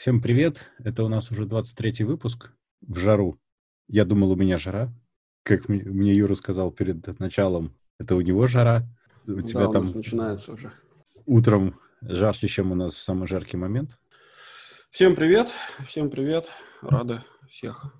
[0.00, 0.70] Всем привет!
[0.78, 3.38] Это у нас уже 23-й выпуск в жару.
[3.86, 4.90] Я думал, у меня жара.
[5.42, 8.88] Как мне Юра сказал перед началом, это у него жара.
[9.26, 10.72] У тебя да, у там начинается уже.
[11.26, 13.98] Утром жарче, чем у нас в самый жаркий момент.
[14.90, 15.50] Всем привет!
[15.86, 16.48] Всем привет!
[16.80, 17.94] Рады всех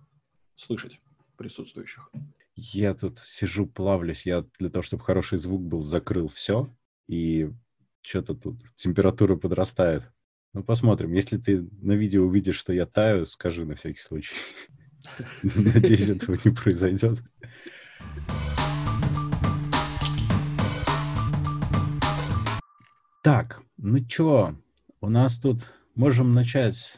[0.57, 1.03] слышать
[1.37, 2.11] присутствующих.
[2.55, 4.25] Я тут сижу, плавлюсь.
[4.25, 6.75] Я для того, чтобы хороший звук был, закрыл все.
[7.09, 7.51] И
[8.01, 10.11] что-то тут температура подрастает.
[10.53, 11.13] Ну, посмотрим.
[11.13, 14.35] Если ты на видео увидишь, что я таю, скажи на всякий случай.
[15.43, 17.23] Надеюсь, этого не произойдет.
[23.23, 24.57] Так, ну чё,
[25.01, 26.97] у нас тут можем начать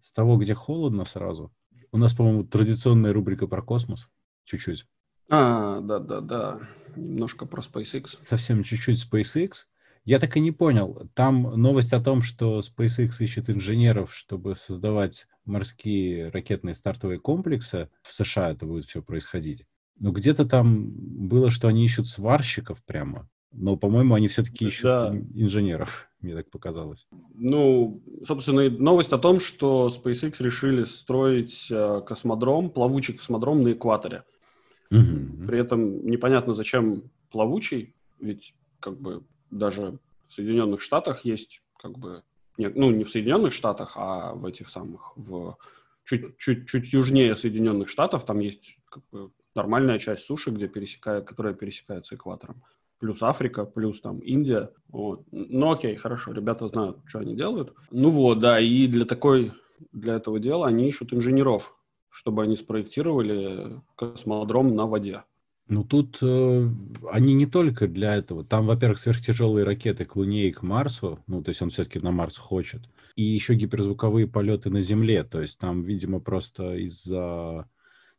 [0.00, 1.52] с того, где холодно сразу.
[1.92, 4.08] У нас, по-моему, традиционная рубрика про космос.
[4.44, 4.86] Чуть-чуть.
[5.28, 6.60] А, да-да-да.
[6.96, 8.16] Немножко про SpaceX.
[8.16, 9.66] Совсем чуть-чуть SpaceX.
[10.04, 11.08] Я так и не понял.
[11.14, 17.88] Там новость о том, что SpaceX ищет инженеров, чтобы создавать морские ракетные стартовые комплексы.
[18.02, 19.64] В США это будет все происходить.
[19.98, 23.28] Но где-то там было, что они ищут сварщиков прямо.
[23.56, 25.16] Но, по-моему, они все-таки ищут да.
[25.34, 27.06] инженеров, мне так показалось.
[27.34, 34.24] Ну, собственно, новость о том, что SpaceX решили строить э, космодром, плавучий космодром на экваторе.
[34.90, 35.46] Угу.
[35.46, 42.22] При этом непонятно, зачем плавучий, ведь как бы даже в Соединенных Штатах есть как бы,
[42.56, 45.56] нет, ну не в Соединенных Штатах, а в этих самых, в
[46.04, 51.54] чуть-чуть чуть южнее Соединенных Штатов, там есть как бы нормальная часть суши, где пересекает, которая
[51.54, 52.62] пересекается экватором.
[52.98, 54.70] Плюс Африка, плюс там Индия.
[54.88, 55.24] Вот.
[55.30, 57.74] Ну окей, хорошо, ребята знают, что они делают.
[57.90, 59.52] Ну вот, да, и для такой,
[59.92, 61.76] для этого дела они ищут инженеров,
[62.08, 65.24] чтобы они спроектировали космодром на воде.
[65.66, 66.68] Ну, тут э,
[67.10, 68.44] они не только для этого.
[68.44, 71.20] Там, во-первых, сверхтяжелые ракеты к Луне и к Марсу.
[71.26, 72.82] Ну, то есть он все-таки на Марс хочет.
[73.16, 75.24] И еще гиперзвуковые полеты на Земле.
[75.24, 77.66] То есть там, видимо, просто из-за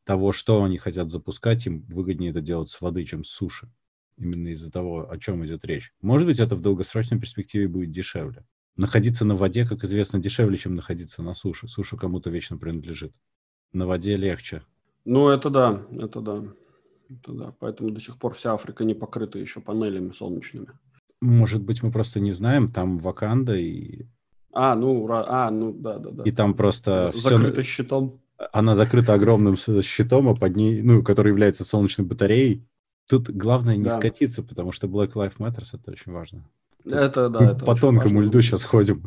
[0.05, 3.71] того, что они хотят запускать, им выгоднее это делать с воды, чем с суши.
[4.17, 5.93] Именно из-за того, о чем идет речь.
[6.01, 8.45] Может быть, это в долгосрочной перспективе будет дешевле.
[8.75, 11.67] Находиться на воде, как известно, дешевле, чем находиться на суше.
[11.67, 13.13] Суша кому-то вечно принадлежит.
[13.71, 14.63] На воде легче.
[15.03, 16.43] Ну, это да, это да.
[17.09, 20.67] Это да, поэтому до сих пор вся Африка не покрыта еще панелями солнечными.
[21.21, 24.05] Может быть, мы просто не знаем, там Ваканда и...
[24.51, 26.23] А, ну, а, ну, да, да, да.
[26.23, 27.11] И там просто...
[27.13, 27.71] Закрыто все...
[27.71, 28.21] щитом.
[28.51, 32.67] Она закрыта огромным щитом, а под ней, ну, который является солнечной батареей.
[33.09, 33.91] Тут главное не да.
[33.91, 36.49] скатиться, потому что Black Lives Matter это очень важно.
[36.83, 39.05] Тут это, да, это По тонкому льду сейчас ходим.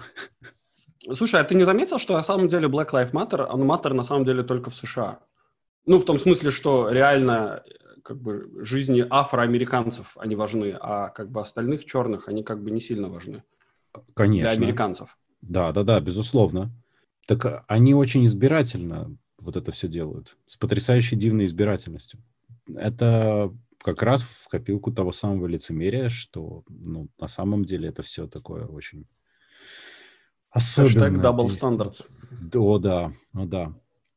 [1.15, 4.05] Слушай, а ты не заметил, что на самом деле Black Lives Matter, он Matter на
[4.05, 5.21] самом деле только в США?
[5.87, 7.63] Ну, в том смысле, что реально
[8.09, 12.81] как бы жизни афроамериканцев они важны, а как бы остальных черных они как бы не
[12.81, 13.43] сильно важны.
[14.15, 14.49] Конечно.
[14.49, 15.19] Для американцев.
[15.43, 16.73] Да, да, да, безусловно.
[17.27, 22.21] Так они очень избирательно вот это все делают, с потрясающей дивной избирательностью.
[22.75, 28.27] Это как раз в копилку того самого лицемерия, что ну, на самом деле это все
[28.27, 29.07] такое очень
[30.51, 31.11] особенное.
[31.11, 32.57] Хэштег double standards.
[32.57, 33.75] О, да, о, да.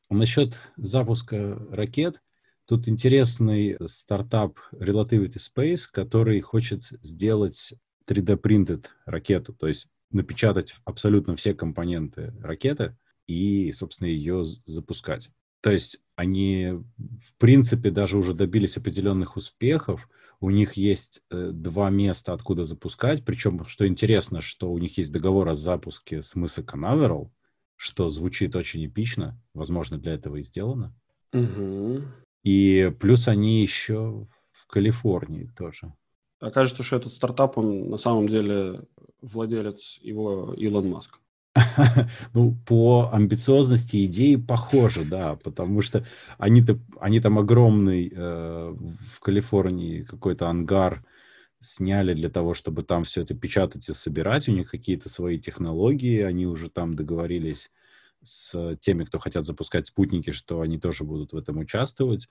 [0.10, 2.22] Насчет запуска ракет,
[2.68, 7.74] Тут интересный стартап Relativity Space, который хочет сделать
[8.08, 15.32] 3D-принтед ракету, то есть напечатать абсолютно все компоненты ракеты и, собственно, ее запускать.
[15.62, 20.10] То есть они, в принципе, даже уже добились определенных успехов.
[20.40, 23.24] У них есть э, два места, откуда запускать.
[23.24, 27.32] Причем, что интересно, что у них есть договор о запуске с мыса Канаверал,
[27.76, 29.40] что звучит очень эпично.
[29.54, 30.96] Возможно, для этого и сделано.
[31.32, 32.02] Угу.
[32.44, 35.94] И плюс они еще в Калифорнии тоже.
[36.40, 38.82] Окажется, что этот стартап, он на самом деле
[39.22, 41.20] владелец его Илон Маск.
[42.34, 46.06] Ну, по амбициозности идеи похоже, да, потому что
[46.38, 48.76] они-то, они там огромный э,
[49.12, 51.06] в Калифорнии какой-то ангар
[51.60, 54.48] сняли для того, чтобы там все это печатать и собирать.
[54.48, 57.70] У них какие-то свои технологии, они уже там договорились
[58.24, 62.28] с теми, кто хотят запускать спутники, что они тоже будут в этом участвовать.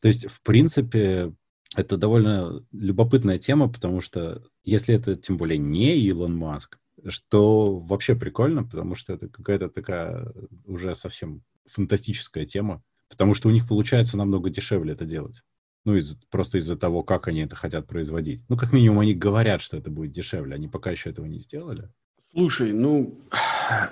[0.00, 1.32] То есть, в принципе,
[1.76, 8.16] это довольно любопытная тема, потому что если это тем более не Илон Маск, что вообще
[8.16, 10.32] прикольно, потому что это какая-то такая
[10.64, 15.42] уже совсем фантастическая тема, потому что у них получается намного дешевле это делать.
[15.84, 18.42] Ну, из, просто из-за того, как они это хотят производить.
[18.48, 20.54] Ну, как минимум, они говорят, что это будет дешевле.
[20.54, 21.90] Они пока еще этого не сделали.
[22.32, 23.14] Слушай, ну,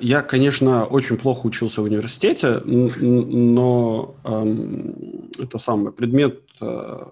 [0.01, 7.05] я, конечно, очень плохо учился в университете, но эм, это самый предмет э,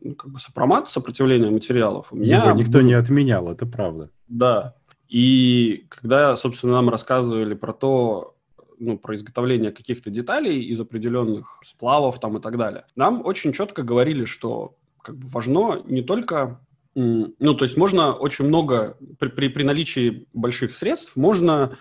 [0.00, 2.08] ну, как бы сопромат, сопротивления материалов.
[2.10, 2.86] У меня Его никто был...
[2.86, 4.10] не отменял, это правда.
[4.28, 4.74] Да.
[5.08, 8.34] И когда, собственно, нам рассказывали про то,
[8.78, 13.82] ну, про изготовление каких-то деталей из определенных сплавов там и так далее, нам очень четко
[13.82, 16.60] говорили, что как бы важно не только
[16.94, 21.76] ну, то есть можно очень много, при, при, при наличии больших средств, можно,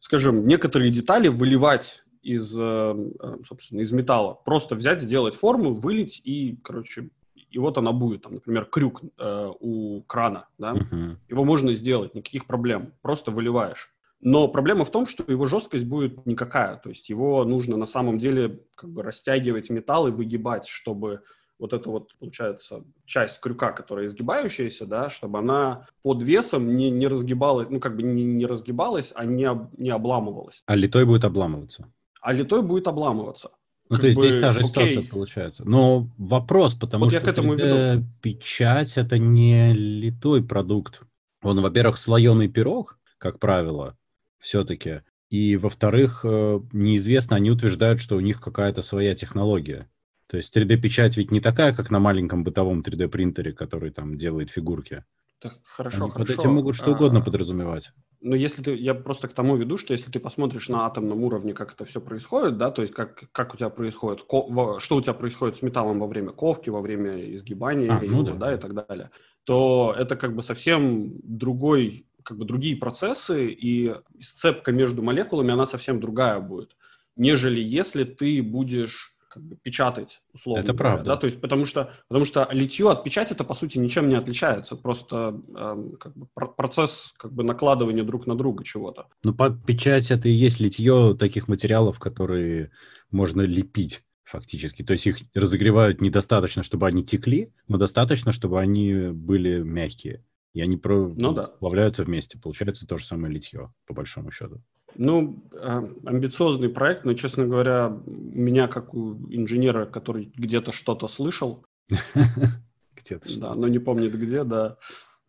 [0.00, 4.34] скажем, некоторые детали выливать из, э, э, собственно, из металла.
[4.44, 9.50] Просто взять, сделать форму, вылить и, короче, и вот она будет, там, например, крюк э,
[9.60, 11.16] у крана, да, uh-huh.
[11.28, 13.92] его можно сделать, никаких проблем, просто выливаешь.
[14.20, 18.18] Но проблема в том, что его жесткость будет никакая, то есть его нужно на самом
[18.18, 21.22] деле как бы растягивать металл и выгибать, чтобы
[21.62, 27.06] вот эта вот, получается, часть крюка, которая изгибающаяся, да, чтобы она под весом не, не
[27.06, 29.48] разгибалась, ну, как бы не, не разгибалась, а не,
[29.78, 30.64] не обламывалась.
[30.66, 31.88] А литой будет обламываться?
[32.20, 33.50] А литой будет обламываться.
[33.88, 34.70] Ну, то есть бы, здесь та же окей.
[34.70, 35.62] ситуация получается.
[35.64, 41.02] Но вопрос, потому вот что 3D-печать— это не литой продукт.
[41.42, 43.96] Он, во-первых, слоеный пирог, как правило,
[44.40, 45.02] все-таки.
[45.30, 49.88] И, во-вторых, э, неизвестно, они утверждают, что у них какая-то своя технология.
[50.26, 55.04] То есть 3D-печать ведь не такая, как на маленьком бытовом 3D-принтере, который там делает фигурки.
[55.42, 56.32] Так, хорошо, Они хорошо.
[56.32, 57.90] Под этим могут что угодно а, подразумевать.
[58.20, 61.52] Ну, если ты, я просто к тому веду, что если ты посмотришь на атомном уровне,
[61.52, 65.02] как это все происходит, да, то есть как, как у тебя происходит, ко, что у
[65.02, 68.34] тебя происходит с металлом во время ковки, во время изгибания а, его, ну да.
[68.34, 69.10] да, и так далее,
[69.42, 75.66] то это как бы совсем другой, как бы другие процессы, и сцепка между молекулами, она
[75.66, 76.76] совсем другая будет,
[77.16, 80.60] нежели если ты будешь как бы печатать условно.
[80.60, 81.04] Это говоря, правда.
[81.12, 81.16] Да?
[81.16, 84.76] То есть, потому что, потому что литье от печати это по сути ничем не отличается,
[84.76, 86.26] просто э, как бы,
[86.56, 89.06] процесс как бы накладывания друг на друга чего-то.
[89.24, 92.70] Ну, по печать это и есть литье таких материалов, которые
[93.10, 94.82] можно лепить фактически.
[94.82, 100.24] То есть их разогревают недостаточно, чтобы они текли, но достаточно, чтобы они были мягкие.
[100.54, 101.14] И они про...
[101.16, 101.44] ну, да.
[101.44, 102.38] плавляются вместе.
[102.38, 104.62] Получается то же самое литье, по большому счету.
[104.96, 111.64] Ну, а, амбициозный проект, но, честно говоря, меня, как у инженера, который где-то что-то слышал,
[112.96, 114.76] где-то да, но не помнит где, да,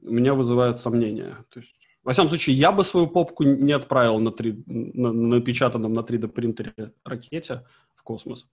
[0.01, 1.37] меня вызывают сомнения.
[1.49, 1.73] То есть,
[2.03, 6.27] во всяком случае, я бы свою попку не отправил на, 3, на напечатанном на 3D
[6.27, 7.65] принтере ракете
[7.95, 8.47] в космос.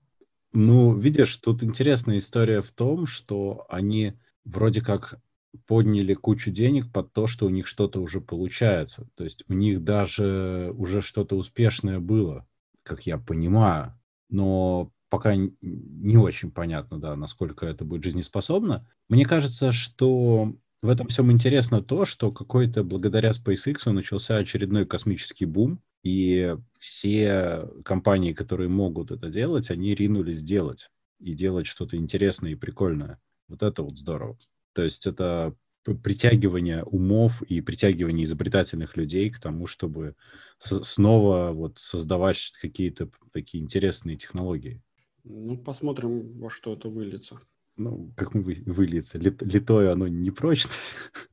[0.53, 4.15] Ну, видишь, тут интересная история в том, что они
[4.45, 5.21] вроде как
[5.67, 9.09] подняли кучу денег под то, что у них что-то уже получается.
[9.17, 12.47] То есть у них даже уже что-то успешное было,
[12.83, 13.99] как я понимаю.
[14.29, 18.89] Но пока не очень понятно, да, насколько это будет жизнеспособно.
[19.09, 25.45] Мне кажется, что в этом всем интересно то, что какой-то благодаря SpaceX начался очередной космический
[25.45, 32.53] бум, и все компании, которые могут это делать, они ринулись делать и делать что-то интересное
[32.53, 33.21] и прикольное.
[33.49, 34.39] Вот это вот здорово.
[34.73, 40.15] То есть это притягивание умов и притягивание изобретательных людей к тому, чтобы
[40.59, 44.83] снова вот создавать какие-то такие интересные технологии.
[45.25, 47.41] Ну, посмотрим, во что это выльется.
[47.77, 49.19] Ну, как мы вы, выльется?
[49.19, 50.71] Лит, литое оно не прочно.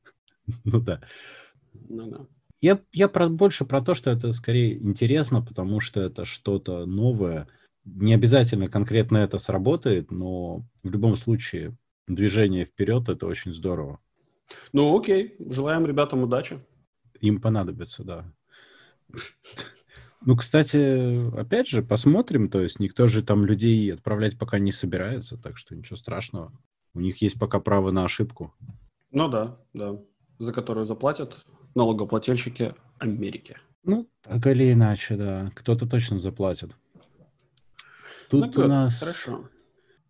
[0.64, 1.02] ну да.
[1.74, 2.26] Ну да.
[2.60, 7.48] Я, я про, больше про то, что это скорее интересно, потому что это что-то новое.
[7.84, 11.76] Не обязательно конкретно это сработает, но в любом случае
[12.08, 14.00] движение вперед, это очень здорово.
[14.72, 15.36] Ну, окей.
[15.38, 16.58] Желаем ребятам удачи.
[17.20, 18.32] Им понадобится, да.
[20.20, 22.48] Ну, кстати, опять же, посмотрим.
[22.48, 26.52] То есть никто же там людей отправлять пока не собирается, так что ничего страшного.
[26.94, 28.54] У них есть пока право на ошибку.
[29.10, 30.00] Ну да, да.
[30.38, 33.58] За которую заплатят налогоплательщики Америки.
[33.84, 35.50] Ну, так или иначе, да.
[35.54, 36.74] Кто-то точно заплатит.
[38.28, 39.00] Тут ну, у нас...
[39.00, 39.48] Хорошо.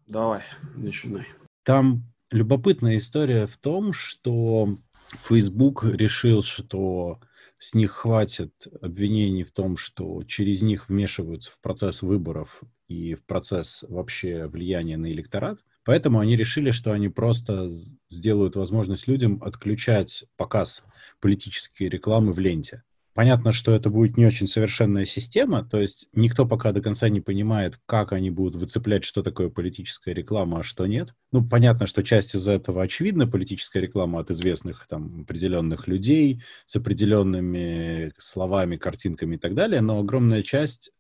[0.07, 0.43] Давай,
[0.75, 1.27] начинай.
[1.69, 4.79] Там любопытная история в том, что
[5.23, 7.21] Facebook решил, что
[7.59, 13.27] с них хватит обвинений в том, что через них вмешиваются в процесс выборов и в
[13.27, 15.59] процесс вообще влияния на электорат.
[15.85, 17.69] Поэтому они решили, что они просто
[18.09, 20.85] сделают возможность людям отключать показ
[21.21, 22.83] политической рекламы в ленте.
[23.19, 27.21] Понятно, что это будет не очень совершенная система, то есть никто пока до конца не
[27.21, 31.17] понимает, как они будут выцеплять, что такое политическая реклама, а что нет.
[31.33, 36.77] Ну, понятно, что часть из этого очевидна, политическая реклама от известных там определенных людей с
[36.77, 40.93] определенными словами, картинками и так далее, но огромная часть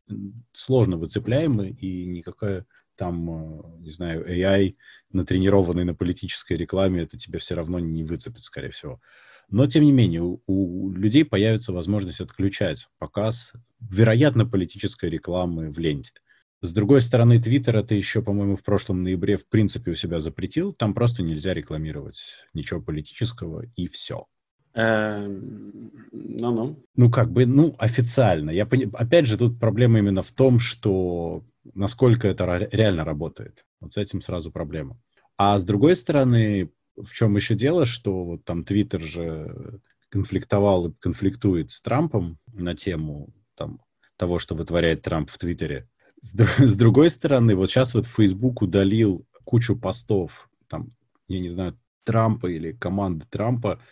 [0.52, 4.74] сложно выцепляемы и никакая там, э, не знаю, AI,
[5.12, 9.00] натренированный на политической рекламе, это тебе все равно не выцепит, скорее всего.
[9.50, 15.78] Но, тем не менее, у, у людей появится возможность отключать показ, вероятно, политической рекламы в
[15.78, 16.12] ленте.
[16.60, 20.72] С другой стороны, Твиттер это еще, по-моему, в прошлом ноябре в принципе у себя запретил.
[20.72, 22.20] Там просто нельзя рекламировать
[22.52, 24.26] ничего политического, и все.
[24.74, 26.84] Ну-ну.
[26.96, 28.50] Ну, как бы, ну, официально.
[28.50, 28.88] Я пони...
[28.92, 33.64] Опять же, тут проблема именно в том, что насколько это реально работает.
[33.80, 34.98] Вот с этим сразу проблема.
[35.36, 36.70] А с другой стороны,
[37.02, 42.74] в чем еще дело, что вот там Твиттер же конфликтовал и конфликтует с Трампом на
[42.74, 43.80] тему там,
[44.16, 45.88] того, что вытворяет Трамп в Твиттере.
[46.20, 50.88] С, с другой стороны, вот сейчас вот Facebook удалил кучу постов, там,
[51.28, 53.82] я не знаю, Трампа или команды Трампа,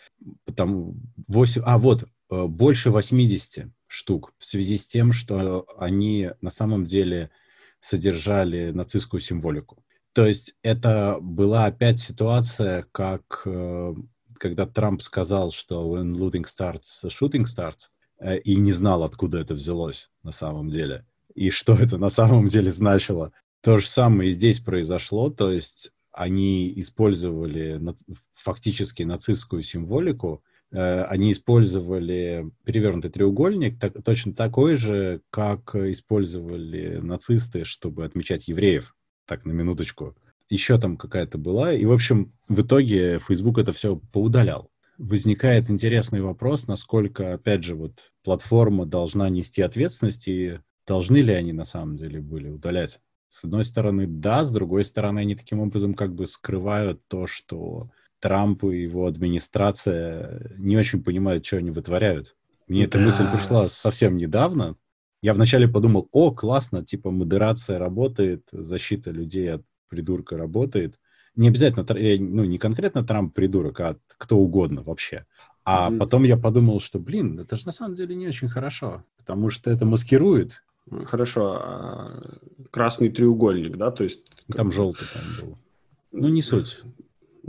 [0.55, 0.95] там
[1.27, 6.85] 8, а вот, э, больше 80 штук в связи с тем, что они на самом
[6.85, 7.29] деле
[7.79, 9.83] содержали нацистскую символику.
[10.17, 13.93] То есть это была опять ситуация, как э,
[14.39, 19.53] когда Трамп сказал, что when looting starts, shooting starts, э, и не знал, откуда это
[19.53, 21.05] взялось на самом деле,
[21.35, 23.31] и что это на самом деле значило.
[23.61, 27.79] То же самое и здесь произошло, то есть они использовали
[28.33, 37.65] фактически нацистскую символику, э, они использовали перевернутый треугольник, так, точно такой же, как использовали нацисты,
[37.65, 38.96] чтобы отмечать евреев.
[39.27, 40.15] Так, на минуточку.
[40.49, 41.73] Еще там какая-то была.
[41.73, 44.71] И, в общем, в итоге Facebook это все поудалял.
[44.97, 51.53] Возникает интересный вопрос, насколько, опять же, вот платформа должна нести ответственность, и должны ли они
[51.53, 55.93] на самом деле были удалять с одной стороны, да, с другой стороны, они таким образом
[55.93, 62.35] как бы скрывают то, что Трамп и его администрация не очень понимают, что они вытворяют.
[62.67, 62.85] Мне да.
[62.87, 64.75] эта мысль пришла совсем недавно.
[65.21, 70.99] Я вначале подумал, о, классно, типа модерация работает, защита людей от придурка работает.
[71.35, 75.25] Не обязательно, ну, не конкретно Трамп придурок, а кто угодно вообще.
[75.63, 75.97] А mm-hmm.
[75.97, 79.69] потом я подумал, что, блин, это же на самом деле не очень хорошо, потому что
[79.69, 80.63] это маскирует
[81.05, 82.23] Хорошо, а
[82.71, 84.21] красный треугольник, да, то есть...
[84.55, 85.57] Там желтый там был.
[86.11, 86.79] Ну, не суть.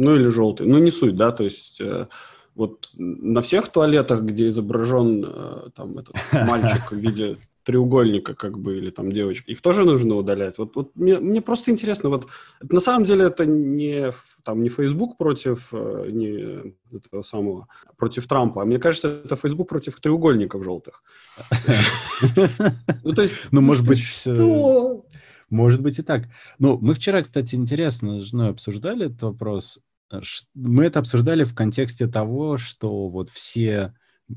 [0.01, 0.65] Ну, или желтый.
[0.65, 2.07] Ну, не суть, да, то есть э,
[2.55, 7.37] вот на всех туалетах, где изображен э, там этот мальчик в виде
[7.69, 10.57] треугольника, как бы, или там девочка, их тоже нужно удалять.
[10.57, 12.27] Вот, вот мне, мне просто интересно, вот
[12.63, 14.11] на самом деле это не
[14.43, 19.69] там не Facebook против э, не этого самого против Трампа, а мне кажется, это Facebook
[19.69, 21.03] против треугольников желтых.
[23.05, 25.05] Ну то есть, ну может быть, что?
[25.51, 26.23] Может быть и так.
[26.59, 29.81] Ну, мы вчера, кстати, интересно с женой обсуждали этот вопрос.
[30.55, 33.95] Мы это обсуждали в контексте того, что вот все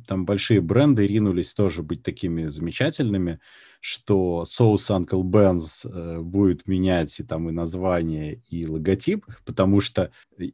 [0.07, 3.39] там большие бренды ринулись тоже быть такими замечательными,
[3.79, 10.11] что соус Uncle Ben's э, будет менять и там и название, и логотип, потому что,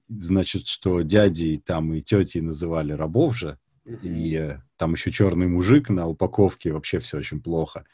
[0.08, 5.90] значит, что дяди там и тети называли рабов же, и э, там еще черный мужик
[5.90, 7.86] на упаковке, вообще все очень плохо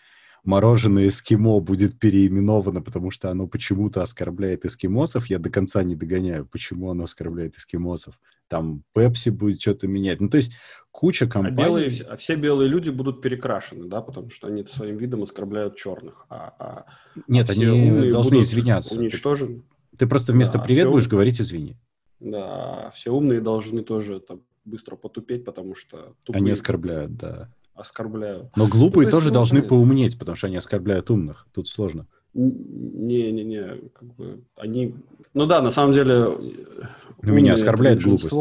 [0.43, 5.27] мороженое эскимо будет переименовано, потому что оно почему-то оскорбляет эскимосов.
[5.27, 8.19] Я до конца не догоняю, почему оно оскорбляет эскимосов.
[8.53, 10.21] Там Пепси будет что-то менять.
[10.21, 10.51] Ну, то есть
[10.91, 11.57] куча компаний...
[11.59, 15.75] А, белые, а все белые люди будут перекрашены, да, потому что они своим видом оскорбляют
[15.75, 16.27] черных.
[16.29, 16.85] А, а,
[17.27, 18.93] Нет, а они должны извиняться.
[18.93, 19.63] Уничтожены.
[19.97, 21.09] Ты просто вместо да, «привет» будешь ум...
[21.09, 21.77] говорить «извини».
[22.19, 26.13] Да, все умные должны тоже там быстро потупеть, потому что...
[26.23, 26.41] Тупые...
[26.41, 28.55] Они оскорбляют, да оскорбляют.
[28.55, 31.47] Но глупые ну, то тоже есть, должны поумнеть, потому что они оскорбляют умных.
[31.51, 32.05] Тут сложно.
[32.33, 34.95] Не-не-не, как бы они...
[35.33, 36.29] Ну да, на самом деле...
[37.21, 38.35] Ну, меня оскорбляет глупость.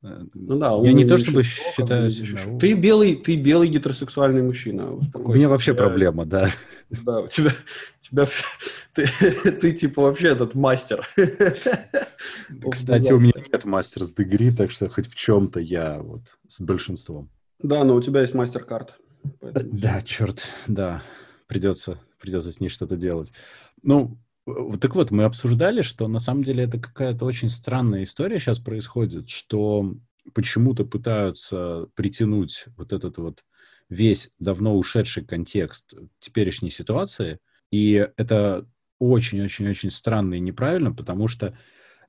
[0.00, 2.10] Ну да, я не то чтобы считаю.
[2.60, 4.92] Ты белый, ты белый гетеросексуальный мужчина.
[4.92, 5.84] У меня вообще тебя...
[5.84, 6.48] проблема, да.
[7.04, 7.50] Да, у тебя,
[8.00, 8.26] тебя
[8.94, 9.06] ты,
[9.60, 11.06] ты типа вообще этот мастер.
[12.70, 17.28] Кстати, у меня нет мастерс дегри, так что хоть в чем-то я вот с большинством.
[17.60, 18.94] Да, но у тебя есть мастер-карт.
[19.40, 21.02] Да, черт, да.
[21.48, 23.32] Придется, придется с ней что-то делать.
[23.82, 24.18] Ну,
[24.80, 29.28] так вот, мы обсуждали, что на самом деле это какая-то очень странная история сейчас происходит,
[29.28, 29.94] что
[30.34, 33.44] почему-то пытаются притянуть вот этот вот
[33.88, 37.38] весь давно ушедший контекст теперешней ситуации.
[37.70, 38.66] И это
[38.98, 41.56] очень-очень-очень странно и неправильно, потому что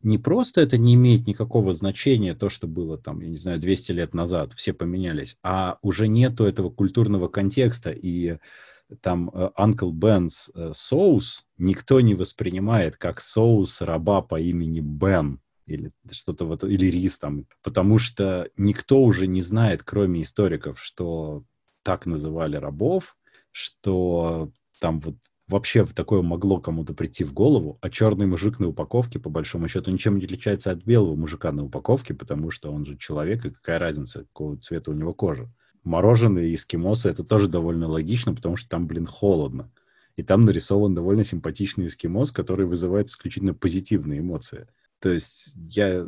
[0.01, 3.91] не просто это не имеет никакого значения, то, что было там, я не знаю, 200
[3.91, 8.37] лет назад, все поменялись, а уже нету этого культурного контекста, и
[9.01, 15.39] там э, Uncle Ben's э, соус никто не воспринимает как соус раба по имени Бен
[15.65, 21.43] или что-то вот, или рис там, потому что никто уже не знает, кроме историков, что
[21.83, 23.15] так называли рабов,
[23.51, 25.15] что там вот
[25.47, 29.67] вообще в такое могло кому-то прийти в голову, а черный мужик на упаковке, по большому
[29.67, 33.49] счету, ничем не отличается от белого мужика на упаковке, потому что он же человек, и
[33.49, 35.51] какая разница, какого цвета у него кожа.
[35.83, 39.71] Мороженое и эскимосы— это тоже довольно логично, потому что там, блин, холодно.
[40.15, 44.67] И там нарисован довольно симпатичный эскимос, который вызывает исключительно позитивные эмоции.
[44.99, 46.05] То есть я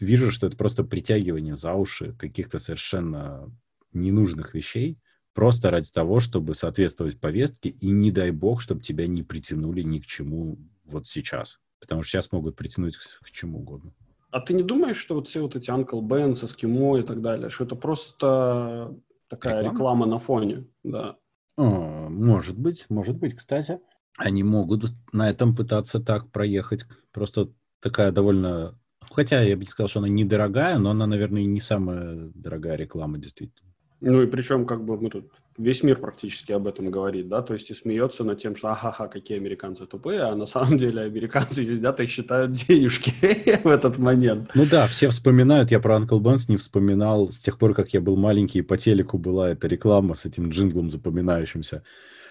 [0.00, 3.52] вижу, что это просто притягивание за уши каких-то совершенно
[3.92, 4.98] ненужных вещей,
[5.34, 9.98] просто ради того, чтобы соответствовать повестке, и не дай бог, чтобы тебя не притянули ни
[9.98, 11.60] к чему вот сейчас.
[11.80, 13.92] Потому что сейчас могут притянуть к, чему угодно.
[14.30, 17.48] А ты не думаешь, что вот все вот эти Uncle Ben's, Эскимо и так далее,
[17.48, 18.94] что это просто
[19.28, 21.16] такая реклама, реклама на фоне, да?
[21.56, 23.80] О, может быть, может быть, кстати.
[24.16, 26.84] Они могут на этом пытаться так проехать.
[27.12, 28.78] Просто такая довольно...
[29.10, 33.18] Хотя я бы не сказал, что она недорогая, но она, наверное, не самая дорогая реклама,
[33.18, 33.72] действительно.
[34.00, 37.54] Ну и причем как бы мы тут весь мир практически об этом говорит, да, то
[37.54, 41.64] есть и смеется над тем, что ага-ха, какие американцы тупые, а на самом деле американцы
[41.66, 43.12] сидят и считают денежки
[43.64, 44.50] в этот момент.
[44.54, 48.00] Ну да, все вспоминают, я про Uncle Ben's не вспоминал, с тех пор, как я
[48.00, 51.82] был маленький, по телеку была эта реклама с этим джинглом запоминающимся,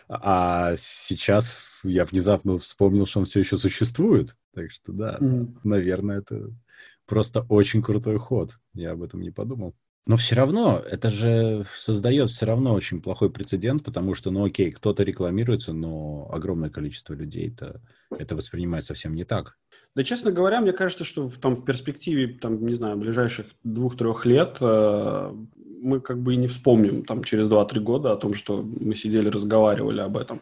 [0.10, 5.60] а сейчас я внезапно вспомнил, что он все еще существует, так что да, mm.
[5.64, 6.50] наверное, это
[7.06, 9.76] просто очень крутой ход, я об этом не подумал.
[10.08, 14.72] Но все равно, это же создает все равно очень плохой прецедент, потому что, ну окей,
[14.72, 17.82] кто-то рекламируется, но огромное количество людей это,
[18.18, 19.58] это воспринимает совсем не так.
[19.96, 24.26] Да, честно говоря, мне кажется, что в, там в перспективе, там, не знаю, ближайших двух-трех
[24.26, 25.34] лет э,
[25.82, 29.28] мы как бы и не вспомним там через 2-3 года о том, что мы сидели,
[29.28, 30.42] разговаривали об этом.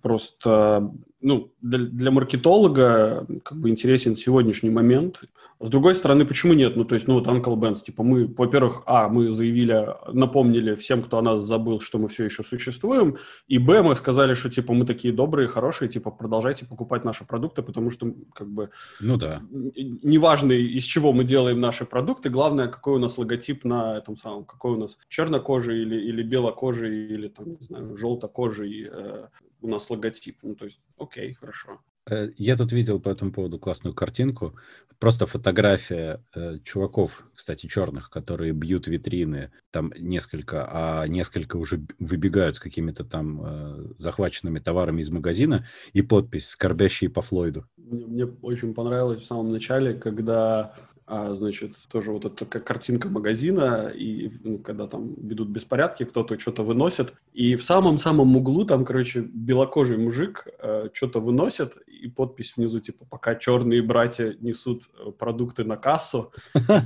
[0.00, 0.90] Просто
[1.22, 5.20] ну, для, для маркетолога как бы интересен сегодняшний момент.
[5.60, 6.76] С другой стороны, почему нет?
[6.76, 11.04] Ну, то есть, ну, вот Uncle Ben's, типа, мы, во-первых, а, мы заявили, напомнили всем,
[11.04, 14.72] кто о нас забыл, что мы все еще существуем, и, б, мы сказали, что, типа,
[14.72, 18.70] мы такие добрые, хорошие, типа, продолжайте покупать наши продукты, потому что, как бы,
[19.00, 19.40] ну, да.
[19.52, 24.44] неважно, из чего мы делаем наши продукты, главное, какой у нас логотип на этом самом,
[24.44, 29.26] какой у нас чернокожий или, или белокожий, или, там, не знаю, желтокожий э,
[29.62, 30.38] у нас логотип.
[30.42, 31.80] Ну, то есть, окей, хорошо.
[32.10, 34.54] Э, я тут видел по этому поводу классную картинку.
[34.98, 39.52] Просто фотография э, чуваков, кстати, черных, которые бьют витрины.
[39.70, 45.66] Там несколько, а несколько уже выбегают с какими-то там э, захваченными товарами из магазина.
[45.92, 47.66] И подпись «Скорбящие по Флойду».
[47.76, 50.74] Мне, мне очень понравилось в самом начале, когда
[51.14, 56.40] а, значит, тоже вот эта как картинка магазина, и ну, когда там ведут беспорядки, кто-то
[56.40, 62.54] что-то выносит, и в самом-самом углу там, короче, белокожий мужик э, что-то выносит, и подпись
[62.56, 66.32] внизу, типа, пока черные братья несут э, продукты на кассу,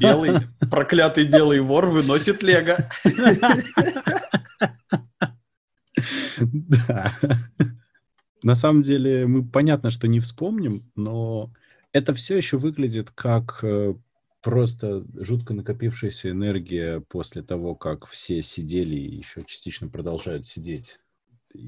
[0.00, 0.32] белый,
[0.72, 2.76] проклятый белый вор выносит лего.
[6.88, 7.12] Да.
[8.42, 11.52] На самом деле, мы понятно, что не вспомним, но
[11.92, 13.94] это все еще выглядит как э,
[14.46, 21.00] просто жутко накопившаяся энергия после того, как все сидели и еще частично продолжают сидеть.
[21.52, 21.58] И,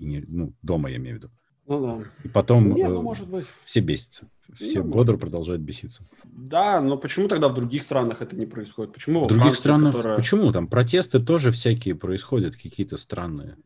[0.00, 1.30] и не, ну, дома, я имею в виду.
[1.66, 2.04] Ну да.
[2.24, 3.44] И потом Не, ну, э, может быть.
[3.66, 4.30] все бесятся.
[4.54, 6.04] Все ну, бодро продолжают беситься.
[6.24, 8.94] Да, но почему тогда в других странах это не происходит?
[8.94, 9.92] Почему в других Франции, странах?
[9.92, 10.16] Которая...
[10.16, 10.52] Почему?
[10.52, 13.58] Там протесты тоже всякие происходят, какие-то странные.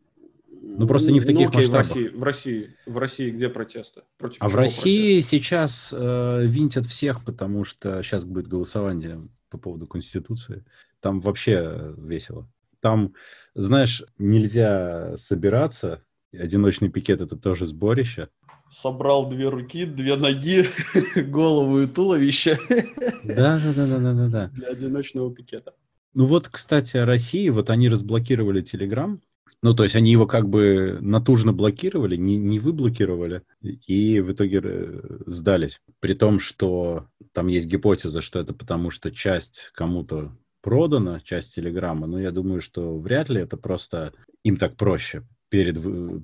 [0.79, 1.87] Ну, просто не в таких ну, окей, масштабах.
[1.87, 4.03] В России, в России, в России где протесты?
[4.19, 5.37] Против а в России протесты?
[5.37, 10.65] сейчас э, винтят всех, потому что сейчас будет голосование по поводу Конституции.
[11.01, 12.49] Там вообще весело.
[12.81, 13.15] Там,
[13.55, 16.03] знаешь, нельзя собираться.
[16.33, 18.29] Одиночный пикет— это тоже сборище.
[18.69, 20.67] Собрал две руки, две ноги,
[21.17, 22.59] голову и туловище.
[23.25, 24.49] Да, да, да, да, да, да.
[24.49, 25.75] Для одиночного пикета.
[26.15, 27.49] Ну вот, кстати, о России.
[27.51, 29.21] Вот они разблокировали Телеграм.
[29.63, 34.61] Ну, то есть они его как бы натужно блокировали, не, не выблокировали, и в итоге
[34.63, 35.81] э, сдались.
[36.01, 42.07] При том, что там есть гипотеза, что это потому, что часть кому-то продана, часть Телеграма,
[42.07, 45.27] но я думаю, что вряд ли это просто им так проще.
[45.49, 45.79] Перед,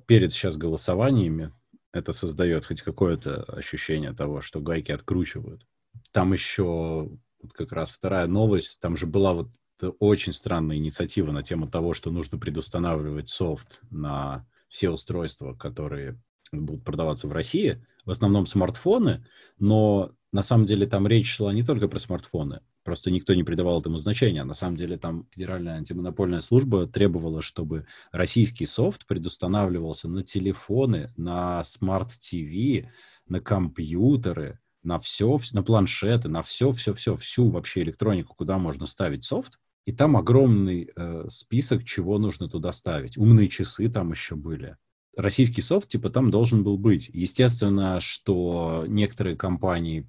[0.07, 1.53] перед сейчас голосованиями
[1.93, 5.65] это создает хоть какое-то ощущение того, что гайки откручивают.
[6.11, 7.09] Там еще
[7.43, 9.49] вот как раз вторая новость, там же была вот
[9.83, 16.21] это очень странная инициатива на тему того, что нужно предустанавливать софт на все устройства, которые
[16.53, 17.85] будут продаваться в России.
[18.05, 19.27] В основном смартфоны,
[19.59, 22.61] но на самом деле там речь шла не только про смартфоны.
[22.85, 24.45] Просто никто не придавал этому значения.
[24.45, 31.65] На самом деле там Федеральная антимонопольная служба требовала, чтобы российский софт предустанавливался на телефоны, на
[31.65, 32.89] смарт-ТВ,
[33.27, 38.87] на компьютеры, на все, на планшеты, на все, все, все, всю вообще электронику, куда можно
[38.87, 43.19] ставить софт, и там огромный э, список, чего нужно туда ставить.
[43.19, 44.77] Умные часы там еще были.
[45.17, 47.11] Российский софт, типа, там должен был быть.
[47.13, 50.09] Естественно, что некоторые компании,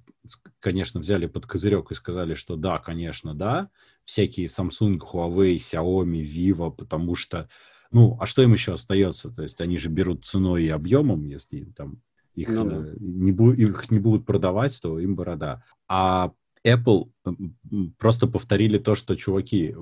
[0.60, 3.68] конечно, взяли под козырек и сказали, что да, конечно, да.
[4.04, 7.48] Всякие Samsung, Huawei, Xiaomi, Vivo, потому что,
[7.90, 9.30] ну, а что им еще остается?
[9.30, 12.00] То есть они же берут ценой и объемом, если там
[12.34, 12.76] их, ну, да.
[12.76, 15.62] Э, не, бу- их не будут продавать, то им борода.
[15.86, 16.32] А
[16.66, 17.10] Apple
[17.98, 19.74] просто повторили то, что, чуваки,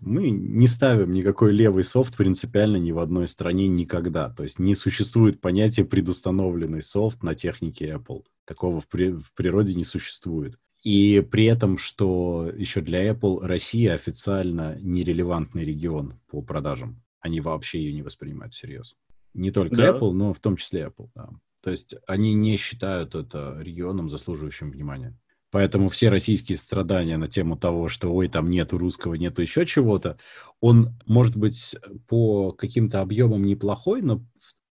[0.00, 4.30] мы не ставим никакой левый софт принципиально ни в одной стране никогда.
[4.30, 8.24] То есть не существует понятия предустановленный софт на технике Apple.
[8.46, 10.58] Такого в, при- в природе не существует.
[10.82, 17.02] И при этом, что еще для Apple Россия официально нерелевантный регион по продажам.
[17.20, 18.96] Они вообще ее не воспринимают всерьез.
[19.34, 19.90] Не только да.
[19.90, 21.28] Apple, но в том числе Apple, да.
[21.62, 25.18] То есть они не считают это регионом, заслуживающим внимания.
[25.50, 30.16] Поэтому все российские страдания на тему того, что ой, там нету русского, нету еще чего-то,
[30.60, 31.76] он может быть
[32.08, 34.22] по каким-то объемам неплохой, но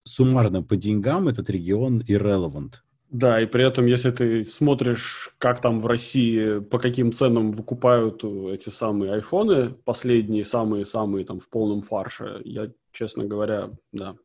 [0.05, 2.75] суммарно по деньгам этот регион irrelevant.
[3.11, 8.25] Да, и при этом, если ты смотришь, как там в России, по каким ценам выкупают
[8.25, 14.17] эти самые айфоны, последние, самые-самые там в полном фарше, я, честно говоря, да,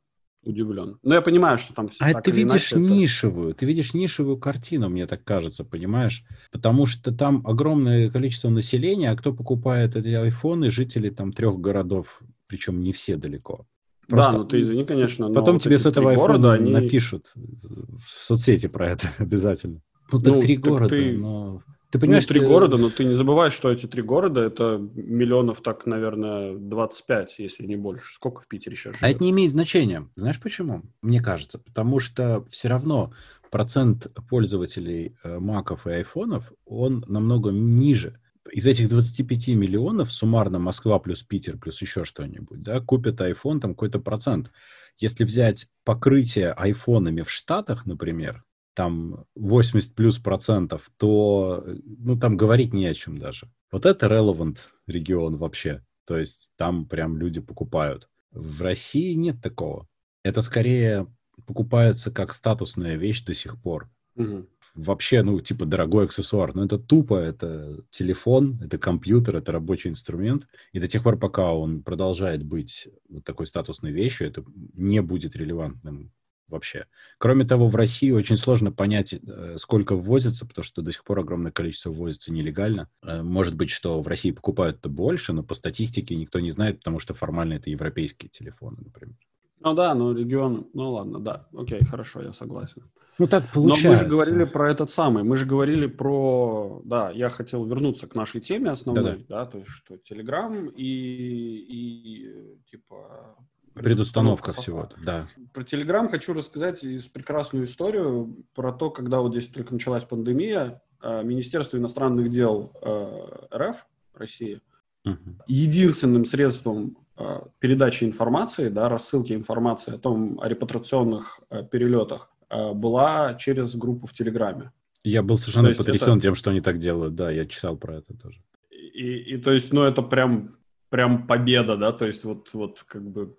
[0.43, 0.97] удивлен.
[1.03, 3.59] Но я понимаю, что там все А ты видишь иначе, нишевую, это...
[3.59, 6.23] ты видишь нишевую картину, мне так кажется, понимаешь?
[6.51, 12.21] Потому что там огромное количество населения, а кто покупает эти айфоны, жители там трех городов,
[12.47, 13.65] причем не все далеко.
[14.07, 14.31] Просто...
[14.31, 15.31] Да, ну ты извини, конечно.
[15.31, 16.71] Потом вот тебе с этого айфона они...
[16.71, 19.81] напишут в соцсети про это обязательно.
[20.11, 21.15] Ну так ну, три города, ты...
[21.15, 22.47] но ты понимаешь, ну, три ты...
[22.47, 27.65] города, но ты не забывай, что эти три города это миллионов, так, наверное, 25, если
[27.65, 28.13] не больше.
[28.13, 29.03] Сколько в Питере сейчас живет?
[29.03, 30.07] А это не имеет значения.
[30.15, 30.83] Знаешь почему?
[31.01, 33.11] Мне кажется, потому что все равно
[33.49, 38.19] процент пользователей э, маков и айфонов, он намного ниже.
[38.51, 43.71] Из этих 25 миллионов суммарно Москва плюс Питер плюс еще что-нибудь, да, купят iPhone там
[43.71, 44.51] какой-то процент.
[44.97, 48.43] Если взять покрытие айфонами в Штатах, например,
[48.79, 53.51] там 80 плюс процентов, то, ну, там говорить не о чем даже.
[53.73, 55.83] Вот это relevant регион вообще.
[56.05, 58.07] То есть там прям люди покупают.
[58.31, 59.85] В России нет такого.
[60.23, 61.13] Это скорее
[61.45, 63.89] покупается как статусная вещь до сих пор.
[64.15, 64.47] Угу.
[64.75, 66.55] Вообще, ну, типа, дорогой аксессуар.
[66.55, 70.47] Но это тупо, это телефон, это компьютер, это рабочий инструмент.
[70.71, 75.35] И до тех пор, пока он продолжает быть вот такой статусной вещью, это не будет
[75.35, 76.13] релевантным
[76.49, 76.85] вообще.
[77.17, 81.19] Кроме того, в России очень сложно понять, э, сколько ввозится, потому что до сих пор
[81.19, 82.89] огромное количество ввозится нелегально.
[83.03, 86.79] Э, может быть, что в России покупают это больше, но по статистике никто не знает,
[86.79, 89.15] потому что формально это европейские телефоны, например.
[89.61, 92.89] Ну да, ну регион, ну ладно, да, окей, хорошо, я согласен.
[93.17, 93.87] Ну так получается.
[93.87, 98.07] Но мы же говорили про этот самый, мы же говорили про, да, я хотел вернуться
[98.07, 103.35] к нашей теме основной, да, да то есть что Telegram и, и типа
[103.83, 105.27] Предустановка всего, да.
[105.53, 110.81] Про Telegram хочу рассказать из прекрасную историю про то, когда вот здесь только началась пандемия,
[111.01, 113.77] а, Министерство иностранных дел а, РФ
[114.13, 114.61] России
[115.05, 115.17] угу.
[115.47, 121.39] единственным средством а, передачи информации, да, рассылки информации о том, о репатрационных
[121.71, 124.71] перелетах была через группу в Телеграме.
[125.03, 126.21] Я был совершенно потрясен это...
[126.21, 128.41] тем, что они так делают, да, я читал про это тоже.
[128.71, 130.57] И, и то есть, ну, это прям,
[130.89, 133.37] прям победа, да, то есть вот, вот как бы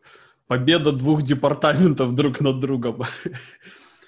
[0.50, 3.04] победа двух департаментов друг над другом.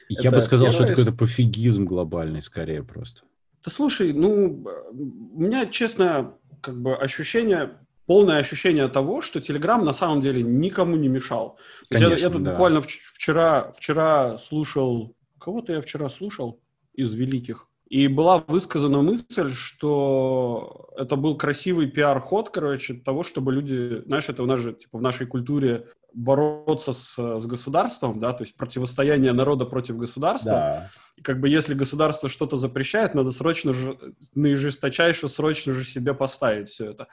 [0.08, 3.22] Я это бы сказал, что это какой-то пофигизм глобальный, скорее просто.
[3.64, 7.70] Да слушай, ну, у меня, честно, как бы ощущение,
[8.06, 11.58] полное ощущение того, что Telegram на самом деле никому не мешал.
[11.88, 12.50] Конечно, я, я тут да.
[12.50, 16.58] буквально вчера, вчера слушал, кого-то я вчера слушал
[16.92, 24.02] из великих, и была высказана мысль, что это был красивый пиар-ход, короче, того, чтобы люди,
[24.06, 28.44] знаешь, это у нас же типа в нашей культуре бороться с, с государством, да, то
[28.44, 30.52] есть противостояние народа против государства.
[30.52, 30.90] Да.
[31.16, 33.98] И как бы если государство что-то запрещает, надо срочно же,
[34.34, 37.08] наижесточайше срочно же себе поставить все это.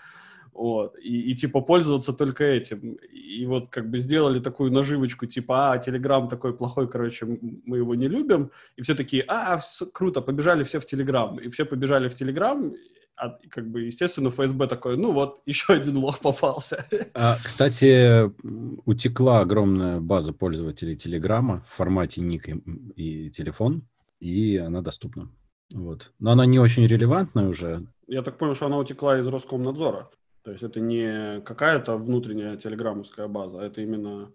[0.52, 2.96] Вот, и, и типа пользоваться только этим.
[2.96, 7.26] И вот как бы сделали такую наживочку, типа, а, Телеграм такой плохой, короче,
[7.66, 8.52] мы его не любим.
[8.76, 9.62] И все такие, а,
[9.94, 11.40] круто, побежали все в Телеграм.
[11.40, 12.74] И все побежали в Телеграм,
[13.20, 16.86] а, как бы, естественно, ФСБ такой, ну вот, еще один лох попался.
[17.14, 18.32] А, кстати,
[18.86, 22.54] утекла огромная база пользователей Телеграма в формате ник и,
[22.96, 23.84] и телефон,
[24.20, 25.30] и она доступна.
[25.74, 26.14] Вот.
[26.20, 27.86] Но она не очень релевантная уже.
[28.08, 30.10] Я так понял, что она утекла из Роскомнадзора.
[30.44, 34.32] То есть это не какая-то внутренняя телеграммовская база, а это именно...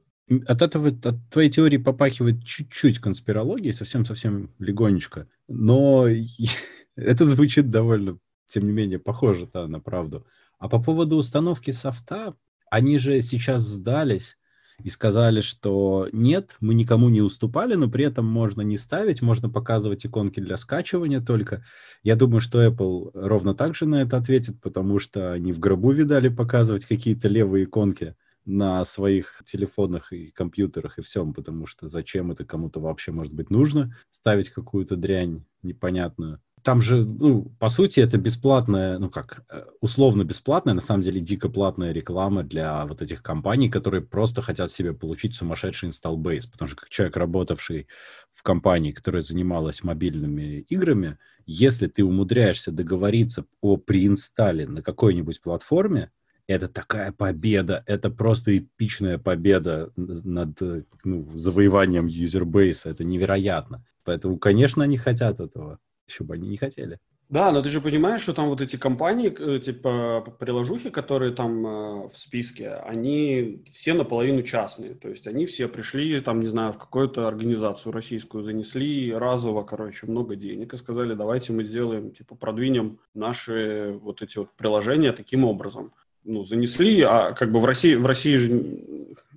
[0.46, 5.26] От этого, от твоей теории попахивает чуть-чуть конспирологии, совсем-совсем легонечко.
[5.48, 6.06] Но
[6.96, 10.26] это звучит довольно, тем не менее, похоже да, на правду.
[10.58, 12.34] А по поводу установки софта,
[12.70, 14.38] они же сейчас сдались
[14.82, 19.48] и сказали, что нет, мы никому не уступали, но при этом можно не ставить, можно
[19.48, 21.64] показывать иконки для скачивания только.
[22.02, 25.92] Я думаю, что Apple ровно так же на это ответит, потому что они в гробу
[25.92, 32.32] видали показывать какие-то левые иконки на своих телефонах и компьютерах и всем, потому что зачем
[32.32, 38.00] это кому-то вообще может быть нужно, ставить какую-то дрянь непонятную там же, ну, по сути,
[38.00, 43.02] это бесплатная, ну как, э, условно бесплатная, на самом деле дико платная реклама для вот
[43.02, 47.86] этих компаний, которые просто хотят себе получить сумасшедший base, потому что как человек, работавший
[48.32, 56.10] в компании, которая занималась мобильными играми, если ты умудряешься договориться о преинстале на какой-нибудь платформе,
[56.46, 60.60] это такая победа, это просто эпичная победа над
[61.04, 63.84] ну, завоеванием юзербейса, это невероятно.
[64.02, 66.98] Поэтому, конечно, они хотят этого еще бы они не хотели.
[67.30, 71.66] Да, но ты же понимаешь, что там вот эти компании, э, типа приложухи, которые там
[71.66, 74.94] э, в списке, они все наполовину частные.
[74.94, 80.06] То есть они все пришли, там, не знаю, в какую-то организацию российскую, занесли разово, короче,
[80.06, 85.44] много денег и сказали, давайте мы сделаем, типа, продвинем наши вот эти вот приложения таким
[85.44, 85.92] образом.
[86.24, 88.84] Ну, занесли, а как бы в России, в России же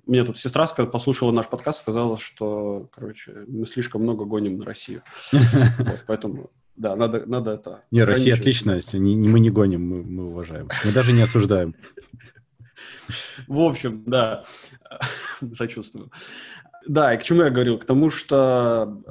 [0.08, 5.02] меня тут сестра послушала наш подкаст, сказала, что, короче, мы слишком много гоним на Россию.
[6.06, 7.82] поэтому да, надо, надо это...
[7.90, 10.68] Не, Россия отлично, мы не гоним, мы, мы уважаем.
[10.84, 11.74] Мы даже не осуждаем.
[13.46, 14.44] В общем, да,
[15.54, 16.10] сочувствую.
[16.86, 17.78] Да, и к чему я говорил?
[17.78, 19.02] К тому, что,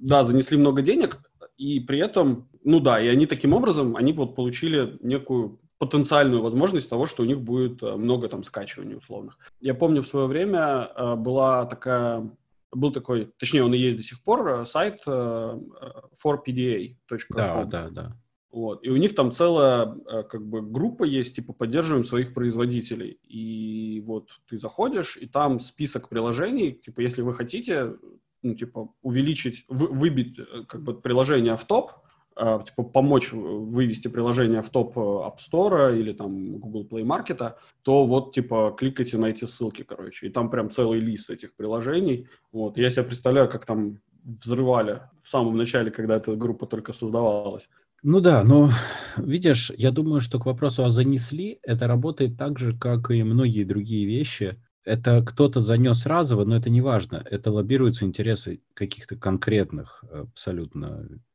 [0.00, 1.18] да, занесли много денег,
[1.56, 6.90] и при этом, ну да, и они таким образом, они вот получили некую потенциальную возможность
[6.90, 9.38] того, что у них будет э, много там скачиваний условных.
[9.60, 12.30] Я помню, в свое время э, была такая
[12.70, 15.58] был такой, точнее, он и есть до сих пор, э, сайт uh,
[16.22, 17.36] forpda.com.
[17.36, 18.16] Да, да, да.
[18.52, 18.84] Вот.
[18.84, 23.18] И у них там целая как бы группа есть, типа поддерживаем своих производителей.
[23.26, 27.94] И вот ты заходишь, и там список приложений, типа если вы хотите,
[28.42, 31.92] ну, типа увеличить, вы, выбить как бы приложение в топ,
[32.38, 38.04] типа, помочь вывести приложение в топ э, App Store или там Google Play Market, то
[38.04, 40.26] вот, типа, кликайте на эти ссылки, короче.
[40.26, 42.28] И там прям целый лист этих приложений.
[42.52, 42.78] Вот.
[42.78, 47.68] Я себе представляю, как там взрывали в самом начале, когда эта группа только создавалась.
[48.02, 48.70] Ну да, но
[49.16, 53.64] видишь, я думаю, что к вопросу о занесли это работает так же, как и многие
[53.64, 54.62] другие вещи.
[54.84, 57.22] Это кто-то занес разово, но это не важно.
[57.28, 61.27] Это лоббируются интересы каких-то конкретных абсолютно Э,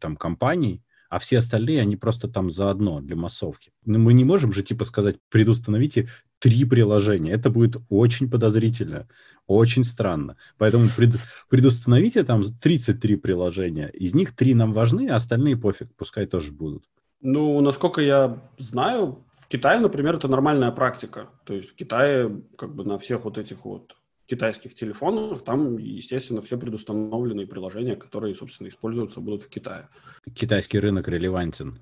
[0.00, 0.82] там компаний,
[1.12, 3.70] а все остальные, они просто там заодно для массовки.
[3.84, 6.08] Но мы не можем же типа сказать, предустановите
[6.38, 7.32] три приложения.
[7.32, 9.06] Это будет очень подозрительно,
[9.46, 10.38] очень странно.
[10.56, 11.16] Поэтому пред,
[11.50, 13.88] предустановите там 33 приложения.
[13.88, 16.84] Из них три нам важны, а остальные пофиг, пускай тоже будут.
[17.20, 21.28] Ну, насколько я знаю, в Китае, например, это нормальная практика.
[21.44, 23.96] То есть в Китае как бы на всех вот этих вот
[24.32, 29.88] китайских телефонах, там, естественно, все предустановленные приложения, которые, собственно, используются будут в Китае.
[30.34, 31.78] Китайский рынок релевантен.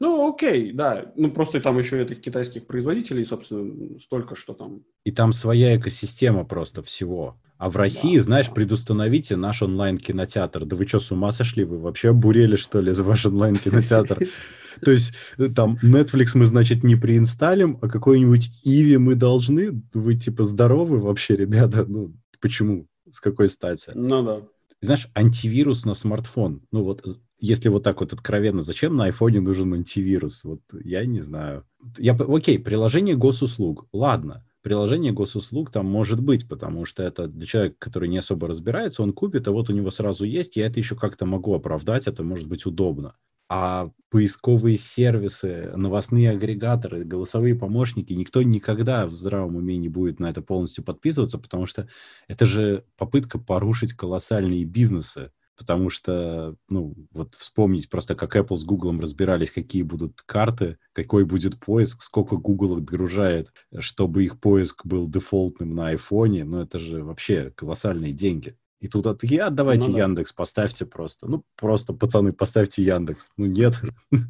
[0.00, 1.12] Ну, окей, да.
[1.16, 4.82] Ну, просто там еще этих китайских производителей, собственно, столько, что там...
[5.04, 7.40] И там своя экосистема просто всего.
[7.58, 8.54] А в России, да, знаешь, да.
[8.54, 10.64] предустановите наш онлайн-кинотеатр.
[10.64, 11.64] Да вы что, с ума сошли?
[11.64, 14.18] Вы вообще обурели, что ли, за ваш онлайн-кинотеатр?
[14.80, 19.82] То есть э, там Netflix мы, значит, не преинсталим, а какой-нибудь Иви мы должны?
[19.92, 21.84] Вы типа здоровы вообще, ребята?
[21.84, 22.86] Ну, почему?
[23.10, 23.90] С какой стати?
[23.94, 24.42] Ну да.
[24.80, 26.62] Знаешь, антивирус на смартфон.
[26.70, 27.02] Ну вот,
[27.40, 30.44] если вот так вот откровенно, зачем на айфоне нужен антивирус?
[30.44, 31.64] Вот я не знаю.
[31.98, 33.86] Я, окей, приложение госуслуг.
[33.92, 39.02] Ладно, приложение госуслуг там может быть, потому что это для человека, который не особо разбирается,
[39.02, 42.22] он купит, а вот у него сразу есть, я это еще как-то могу оправдать, это
[42.22, 43.14] может быть удобно
[43.50, 50.28] а поисковые сервисы, новостные агрегаторы, голосовые помощники, никто никогда в здравом уме не будет на
[50.28, 51.88] это полностью подписываться, потому что
[52.26, 55.32] это же попытка порушить колоссальные бизнесы.
[55.58, 61.24] Потому что, ну, вот вспомнить просто, как Apple с Google разбирались, какие будут карты, какой
[61.24, 67.02] будет поиск, сколько Google отгружает, чтобы их поиск был дефолтным на айфоне, ну, это же
[67.02, 68.56] вообще колоссальные деньги.
[68.80, 70.04] И тут от я отдавайте ну, да.
[70.04, 71.26] Яндекс, поставьте просто.
[71.26, 73.32] Ну, просто, пацаны, поставьте Яндекс.
[73.36, 73.80] Ну, нет.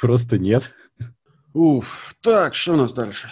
[0.00, 0.70] Просто нет.
[1.52, 3.28] Уф, так, что у нас дальше?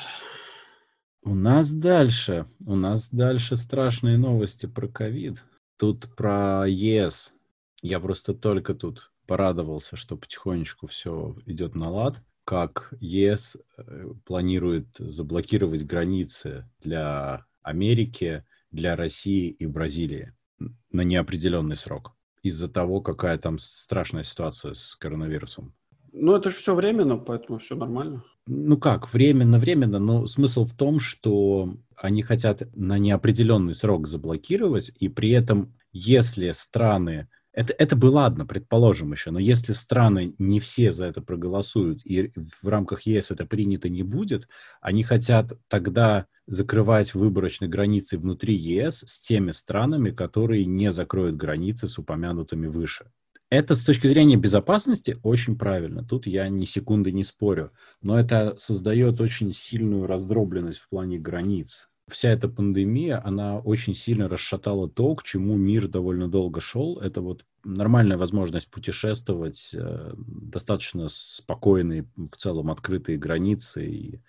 [1.25, 5.43] У нас дальше, у нас дальше страшные новости про ковид.
[5.85, 7.35] Тут про ЕС.
[7.83, 12.23] Я просто только тут порадовался, что потихонечку все идет на лад.
[12.45, 20.33] Как ЕС э, планирует заблокировать границы для Америки, для России и Бразилии
[20.91, 25.75] на неопределенный срок из-за того, какая там страшная ситуация с коронавирусом.
[26.13, 28.25] Ну, это же все временно, поэтому все нормально.
[28.47, 35.09] Ну как, временно-временно, но смысл в том, что они хотят на неопределенный срок заблокировать, и
[35.09, 40.91] при этом, если страны это, это бы ладно, предположим еще, но если страны не все
[40.91, 44.49] за это проголосуют, и в рамках ЕС это принято не будет,
[44.81, 51.87] они хотят тогда закрывать выборочные границы внутри ЕС с теми странами, которые не закроют границы
[51.89, 53.07] с упомянутыми выше.
[53.55, 56.05] Это с точки зрения безопасности очень правильно.
[56.05, 57.71] Тут я ни секунды не спорю.
[58.03, 61.89] Но это создает очень сильную раздробленность в плане границ.
[62.11, 66.99] Вся эта пандемия, она очень сильно расшатала то, к чему мир довольно долго шел.
[66.99, 74.21] Это вот нормальная возможность путешествовать, э, достаточно спокойные, в целом открытые границы и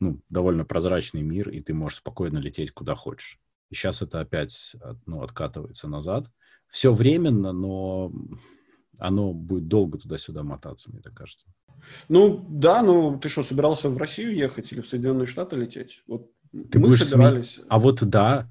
[0.00, 3.38] ну, довольно прозрачный мир, и ты можешь спокойно лететь куда хочешь.
[3.70, 4.74] И сейчас это опять
[5.06, 6.28] ну, откатывается назад.
[6.70, 8.12] Все временно, но
[8.98, 11.46] оно будет долго туда-сюда мотаться, мне так кажется.
[12.08, 16.02] Ну, да, ну ты что, собирался в Россию ехать или в Соединенные Штаты лететь?
[16.06, 16.30] Вот
[16.70, 17.54] ты мы будешь собирались...
[17.54, 17.64] Сме...
[17.68, 18.48] А вот да,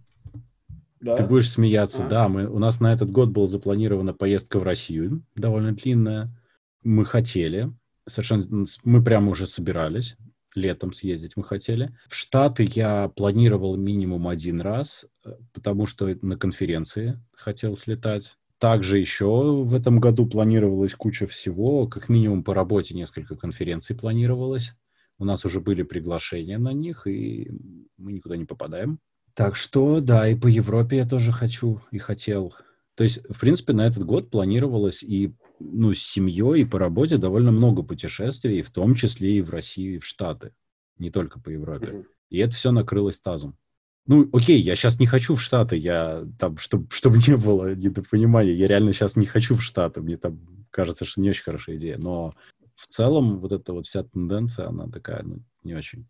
[1.00, 2.06] да, ты будешь смеяться.
[2.06, 2.10] А?
[2.10, 6.36] Да, мы, у нас на этот год была запланирована поездка в Россию, довольно длинная.
[6.84, 7.72] Мы хотели,
[8.06, 10.18] совершенно, мы прямо уже собирались
[10.60, 11.96] летом съездить мы хотели.
[12.08, 18.36] В Штаты я планировал минимум один раз, э, потому что на конференции хотел слетать.
[18.60, 24.74] Также еще в этом году планировалась куча всего, как минимум по работе несколько конференций планировалось.
[25.18, 27.50] У нас уже были приглашения на них, и
[27.98, 29.00] мы никуда не попадаем.
[29.34, 32.54] Так что, да, и по Европе я тоже хочу и хотел.
[32.96, 37.18] То есть, в принципе, на этот год планировалось и ну, с семьей и по работе
[37.18, 40.54] довольно много путешествий, в том числе и в Россию, и в Штаты,
[40.98, 41.88] не только по Европе.
[41.88, 42.06] Mm-hmm.
[42.30, 43.58] И это все накрылось тазом.
[44.06, 48.54] Ну, окей, я сейчас не хочу в Штаты, я там, чтобы, чтобы не было недопонимания,
[48.54, 50.40] я реально сейчас не хочу в Штаты, мне там
[50.72, 52.34] кажется, что не очень хорошая идея, но
[52.76, 56.08] в целом вот эта вот вся тенденция, она такая, ну, не очень.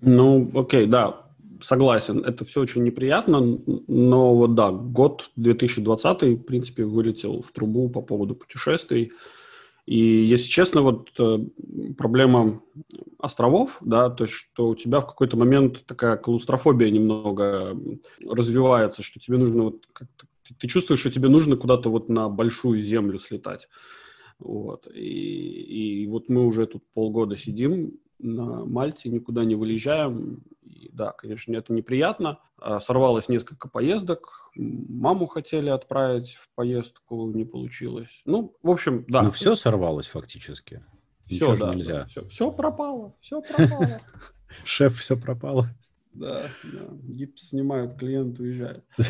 [0.00, 1.26] Ну, окей, да,
[1.62, 7.88] согласен, это все очень неприятно, но вот да, год 2020, в принципе, вылетел в трубу
[7.88, 9.12] по поводу путешествий.
[9.86, 11.38] И, если честно, вот э,
[11.98, 12.62] проблема
[13.18, 17.76] островов, да, то есть, что у тебя в какой-то момент такая клаустрофобия немного
[18.24, 20.26] развивается, что тебе нужно вот как-то,
[20.58, 23.68] ты, чувствуешь, что тебе нужно куда-то вот на большую землю слетать.
[24.38, 24.86] Вот.
[24.94, 31.12] И, и вот мы уже тут полгода сидим на Мальте, никуда не выезжаем, и да,
[31.12, 32.38] конечно, это неприятно.
[32.58, 34.50] А, сорвалось несколько поездок.
[34.54, 38.22] Маму хотели отправить в поездку, не получилось.
[38.24, 39.22] Ну, в общем, да.
[39.22, 40.84] Ну, все сорвалось фактически.
[41.26, 42.00] Все, да, нельзя.
[42.00, 44.00] Да, все, все пропало, все пропало.
[44.64, 45.68] Шеф, все пропало.
[46.12, 46.80] Да, да.
[47.04, 48.84] Гипс снимают, клиент уезжает.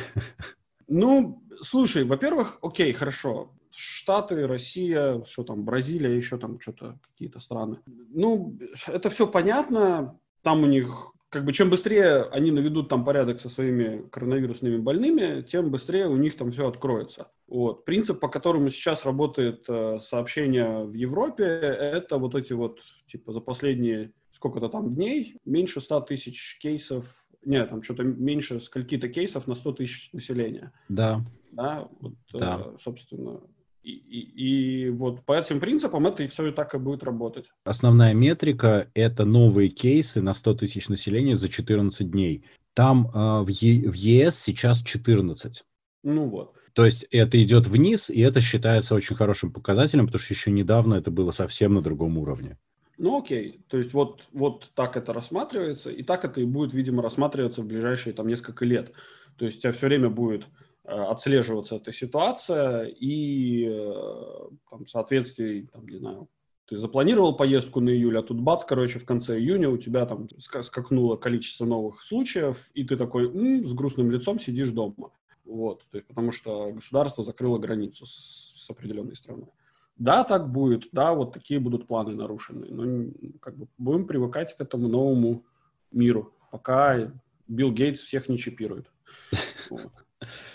[0.94, 3.51] Ну, слушай, во-первых, окей, хорошо.
[3.74, 7.78] Штаты, Россия, что там, Бразилия, еще там что-то, какие-то страны.
[7.87, 10.18] Ну, это все понятно.
[10.42, 15.40] Там у них как бы чем быстрее они наведут там порядок со своими коронавирусными больными,
[15.40, 17.28] тем быстрее у них там все откроется.
[17.48, 17.87] Вот.
[17.87, 23.40] Принцип, по которому сейчас работает э, сообщение в Европе, это вот эти вот, типа, за
[23.40, 27.06] последние сколько-то там дней меньше 100 тысяч кейсов,
[27.44, 30.72] нет, там что-то меньше скольки-то кейсов на 100 тысяч населения.
[30.90, 31.24] Да.
[31.50, 32.61] Да, вот, да.
[32.62, 33.40] Э, собственно,
[33.83, 37.47] и, и, и вот по этим принципам это и все и так и будет работать.
[37.64, 42.45] Основная метрика– это новые кейсы на 100 тысяч населения за 14 дней.
[42.75, 45.64] Там э, в, е, в ЕС сейчас 14.
[46.05, 46.55] Ну вот.
[46.73, 50.95] То есть это идет вниз, и это считается очень хорошим показателем, потому что еще недавно
[50.95, 52.59] это было совсем на другом уровне.
[52.99, 57.03] Ну окей, то есть вот, вот так это рассматривается, и так это и будет, видимо,
[57.03, 58.92] рассматриваться в ближайшие там несколько лет.
[59.37, 60.47] То есть у тебя все время будет
[60.85, 66.29] отслеживаться эта ситуация и э, там, в соответствии, там, не знаю,
[66.66, 70.29] ты запланировал поездку на июль, а тут бац, короче, в конце июня у тебя там
[70.38, 75.11] скакнуло количество новых случаев, и ты такой м-м", с грустным лицом сидишь дома.
[75.45, 79.51] Вот, то есть, потому что государство закрыло границу с, с определенной страной.
[79.99, 84.61] Да, так будет, да, вот такие будут планы нарушены, но как бы будем привыкать к
[84.61, 85.45] этому новому
[85.90, 87.12] миру, пока
[87.47, 88.90] Билл Гейтс всех не чипирует.
[89.71, 89.92] Вот.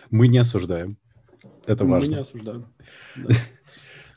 [0.09, 0.97] Мы не осуждаем.
[1.65, 2.09] Это важно.
[2.09, 2.65] Мы не осуждаем.
[3.15, 3.35] Да.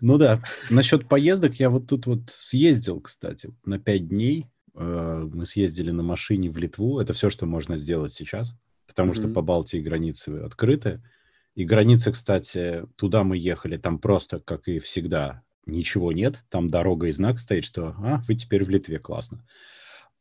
[0.03, 4.47] Ну да, насчет поездок я вот тут вот съездил, кстати, на пять дней.
[4.75, 7.01] Э, мы съездили на машине в Литву.
[7.01, 11.03] Это все, что можно сделать сейчас, потому что по Балтии границы открыты.
[11.55, 16.43] И границы, кстати, туда мы ехали, там просто, как и всегда, ничего нет.
[16.49, 19.45] Там дорога и знак стоит, что а, вы теперь в Литве, классно.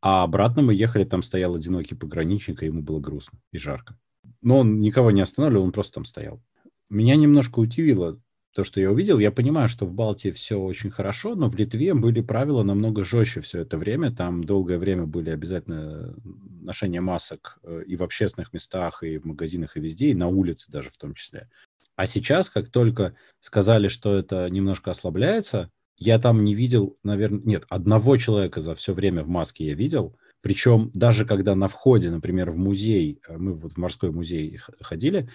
[0.02, 3.98] А обратно мы ехали, там стоял одинокий пограничник, и ему было грустно и жарко.
[4.41, 6.41] Но он никого не останавливал, он просто там стоял.
[6.89, 8.20] Меня немножко удивило
[8.53, 9.20] то, что я увидел.
[9.20, 13.41] Я понимаю, что в Балтии все очень хорошо, но в Литве были правила намного жестче
[13.41, 14.11] все это время.
[14.11, 16.15] Там долгое время были обязательно
[16.61, 20.72] ношение масок э, и в общественных местах, и в магазинах, и везде, и на улице
[20.72, 21.49] даже в том числе.
[21.95, 27.65] А сейчас, как только сказали, что это немножко ослабляется, я там не видел, наверное, нет,
[27.70, 32.52] одного человека за все время в маске я видел– Причем даже когда на входе, например,
[32.52, 35.30] в музей, э, мы вот в морской музей ходили,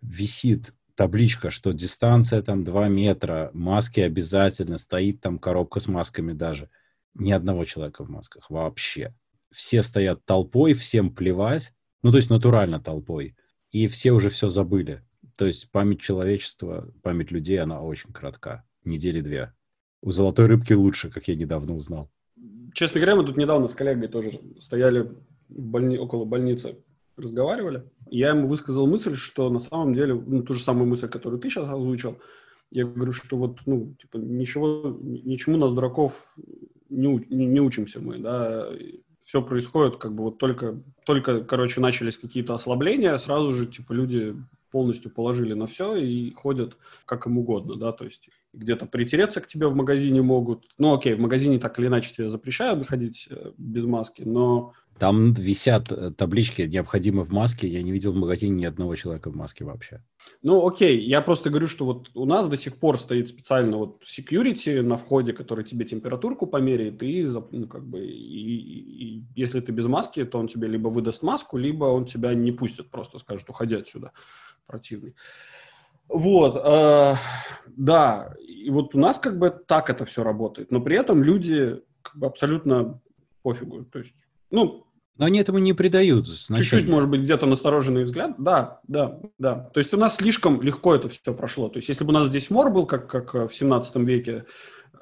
[0.00, 6.70] висит табличка, что дистанция там 2 метра, маски обязательно, стоит там коробка с масками даже.
[7.14, 9.14] Ни одного человека в масках вообще.
[9.52, 11.72] Все стоят толпой, всем плевать.
[12.02, 13.36] Ну, то есть натурально толпой.
[13.70, 15.02] И все уже все забыли.
[15.36, 18.64] То есть память человечества, память людей, она очень коротка.
[18.84, 19.52] Недели две.
[20.00, 22.10] У золотой рыбки лучше, как я недавно узнал.
[22.76, 25.10] Честно говоря, мы тут недавно с коллегой тоже стояли
[25.48, 25.96] в больни...
[25.96, 26.76] около больницы,
[27.16, 27.84] разговаривали.
[28.10, 31.48] Я ему высказал мысль, что на самом деле, ну, ту же самую мысль, которую ты
[31.48, 32.18] сейчас озвучил,
[32.70, 36.36] я говорю, что вот, ну, типа, ничего, ничему нас, дураков,
[36.90, 38.68] не, не, не учимся мы, да,
[39.22, 44.36] все происходит, как бы вот только, только, короче, начались какие-то ослабления, сразу же, типа, люди
[44.76, 49.46] полностью положили на все и ходят как им угодно, да, то есть где-то притереться к
[49.46, 50.66] тебе в магазине могут.
[50.76, 54.74] Ну, окей, в магазине так или иначе тебе запрещают ходить э, без маски, но...
[54.98, 57.68] Там висят э, таблички «необходимо в маске».
[57.68, 60.02] Я не видел в магазине ни одного человека в маске вообще.
[60.42, 64.02] Ну, окей, я просто говорю, что вот у нас до сих пор стоит специально вот
[64.04, 69.70] security на входе, который тебе температурку померяет, и, ну, как бы, и, и, если ты
[69.70, 73.50] без маски, то он тебе либо выдаст маску, либо он тебя не пустит, просто скажет,
[73.50, 74.12] уходи отсюда,
[74.66, 75.14] противный.
[76.08, 77.14] Вот, э,
[77.76, 81.82] да, и вот у нас как бы так это все работает, но при этом люди
[82.00, 82.98] как бы абсолютно
[83.42, 84.14] пофигу, то есть,
[84.50, 84.85] ну...
[85.18, 86.64] Но они этому не придают значения.
[86.64, 89.70] Чуть-чуть, может быть, где-то настороженный взгляд, да, да, да.
[89.72, 91.68] То есть у нас слишком легко это все прошло.
[91.68, 94.44] То есть если бы у нас здесь мор был, как, как в 17 веке,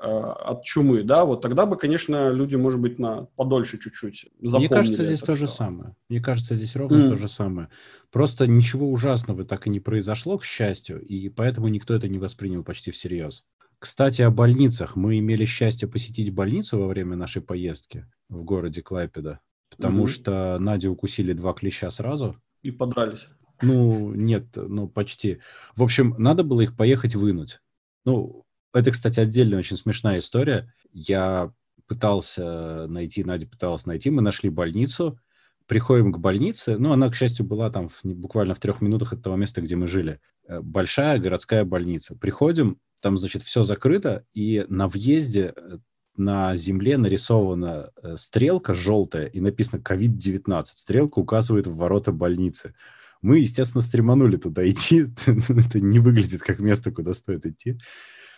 [0.01, 4.69] Э, от чумы, да, вот тогда бы, конечно, люди, может быть, на подольше чуть-чуть Мне
[4.69, 5.95] кажется, здесь то же самое.
[6.09, 7.09] Мне кажется, здесь ровно mm.
[7.09, 7.69] то же самое.
[8.11, 12.63] Просто ничего ужасного так и не произошло, к счастью, и поэтому никто это не воспринял
[12.65, 13.45] почти всерьез.
[13.79, 14.97] Кстати, о больницах.
[14.97, 19.41] Мы имели счастье посетить больницу во время нашей поездки в городе Клайпеда,
[19.77, 20.09] потому mm-hmm.
[20.09, 22.37] что Надю укусили два клеща сразу.
[22.63, 23.29] И подрались.
[23.63, 25.41] Ну, нет, ну, почти.
[25.77, 27.61] В общем, надо было их поехать вынуть.
[28.05, 30.73] Ну, это, кстати, отдельная очень смешная история.
[30.93, 31.53] Я
[31.87, 35.19] пытался найти, Надя пыталась найти, мы нашли больницу,
[35.67, 39.23] приходим к больнице, ну, она, к счастью, была там в, буквально в трех минутах от
[39.23, 40.21] того места, где мы жили.
[40.47, 42.17] Э, большая городская больница.
[42.17, 45.79] Приходим, там, значит, все закрыто, и на въезде э,
[46.17, 50.65] на земле нарисована э, стрелка желтая, и написано COVID-19.
[50.65, 52.75] Стрелка указывает в ворота больницы.
[53.23, 55.07] Мы, естественно, стреманули туда идти.
[55.27, 57.79] Это не выглядит как место, куда стоит идти.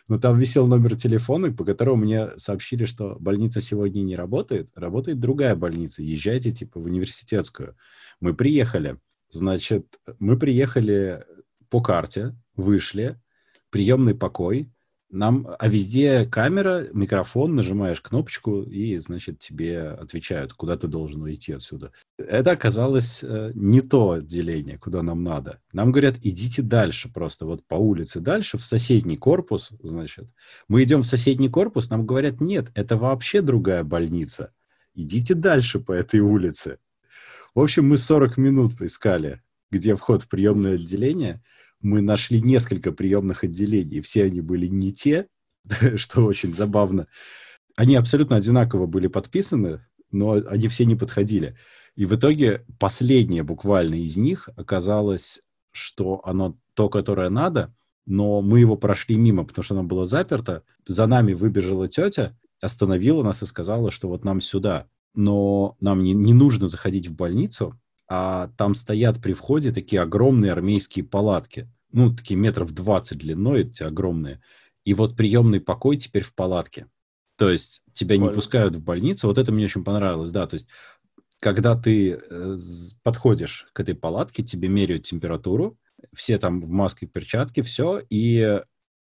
[0.08, 5.18] Но там висел номер телефона, по которому мне сообщили, что больница сегодня не работает, работает
[5.18, 6.02] другая больница.
[6.02, 7.76] Езжайте, типа, в университетскую.
[8.20, 8.98] Мы приехали.
[9.30, 11.24] Значит, мы приехали
[11.68, 13.20] по карте, вышли,
[13.70, 14.70] приемный покой,
[15.10, 21.52] нам, а везде камера, микрофон, нажимаешь кнопочку, и, значит, тебе отвечают, куда ты должен уйти
[21.52, 21.92] отсюда.
[22.18, 25.60] Это оказалось э, не то отделение, куда нам надо.
[25.72, 30.28] Нам говорят, идите дальше просто, вот по улице дальше, в соседний корпус, значит.
[30.68, 34.52] Мы идем в соседний корпус, нам говорят, нет, это вообще другая больница.
[34.94, 36.78] Идите дальше по этой улице.
[37.54, 41.42] В общем, мы 40 минут искали, где вход в приемное отделение–
[41.80, 45.26] мы нашли несколько приемных отделений, все они были не те,
[45.96, 47.06] что очень забавно.
[47.76, 51.56] Они абсолютно одинаково были подписаны, но они все не подходили.
[51.94, 55.40] И в итоге последнее буквально из них оказалось,
[55.72, 57.74] что оно то, которое надо,
[58.06, 60.62] но мы его прошли мимо, потому что оно было заперто.
[60.86, 64.86] За нами выбежала тетя, остановила нас и сказала, что вот нам сюда.
[65.14, 67.78] Но нам не, не нужно заходить в больницу,
[68.08, 71.68] а там стоят при входе такие огромные армейские палатки.
[71.92, 74.42] Ну, такие метров 20 длиной, эти огромные.
[74.84, 76.86] И вот приемный покой теперь в палатке.
[77.36, 78.30] То есть тебя Прикольно.
[78.30, 79.26] не пускают в больницу.
[79.26, 80.46] Вот это мне очень понравилось, да.
[80.46, 80.68] То есть
[81.40, 82.56] когда ты э,
[83.02, 85.78] подходишь к этой палатке, тебе меряют температуру,
[86.14, 88.62] все там в маске, перчатке, все, и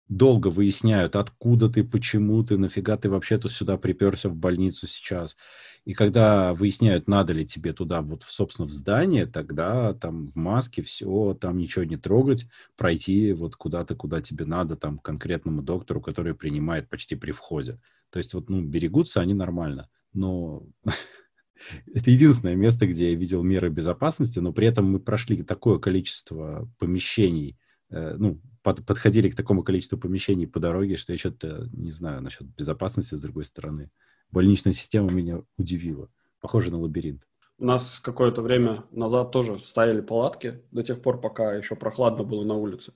[0.09, 5.37] долго выясняют, откуда ты, почему ты, нафига ты вообще-то сюда приперся в больницу сейчас.
[5.85, 10.83] И когда выясняют, надо ли тебе туда, вот, собственно, в здание, тогда там в маске
[10.83, 12.47] все, там ничего не трогать,
[12.77, 17.81] пройти вот куда-то, куда тебе надо, там, конкретному доктору, который принимает почти при входе.
[18.11, 19.89] То есть вот, ну, берегутся они нормально.
[20.13, 20.65] Но
[21.95, 26.71] это единственное место, где я видел меры безопасности, но при этом мы прошли такое количество
[26.79, 27.59] помещений,
[27.91, 32.23] э, ну, под, подходили к такому количеству помещений по дороге, что я что-то не знаю
[32.23, 33.91] насчет безопасности с другой стороны.
[34.31, 36.09] Больничная система меня удивила.
[36.41, 37.23] Похоже на лабиринт.
[37.59, 42.45] У нас какое-то время назад тоже стояли палатки до тех пор, пока еще прохладно было
[42.45, 42.93] на улице.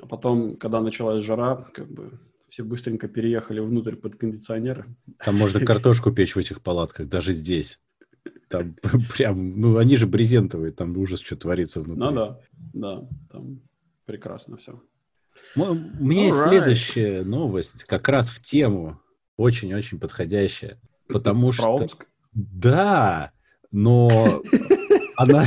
[0.00, 2.18] А потом, когда началась жара, как бы
[2.48, 4.86] все быстренько переехали внутрь под кондиционеры.
[5.24, 7.78] Там можно картошку печь в этих палатках, даже здесь.
[8.48, 8.76] Там
[9.16, 12.04] прям, ну, они же брезентовые, там ужас, что творится внутри.
[12.04, 12.40] Ну да,
[12.74, 13.60] да, там
[14.06, 14.80] прекрасно все.
[15.54, 19.00] У меня есть следующая новость, как раз в тему,
[19.36, 21.68] очень-очень подходящая, потому что...
[21.74, 22.06] Омск?
[22.32, 23.32] Да,
[23.72, 24.42] но
[25.16, 25.46] она...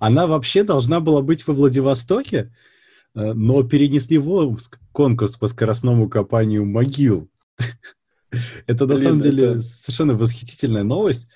[0.00, 2.52] Она вообще должна была быть во Владивостоке,
[3.14, 7.30] э, но перенесли в Омск конкурс по скоростному копанию могил.
[8.66, 11.28] Это на самом деле совершенно восхитительная новость.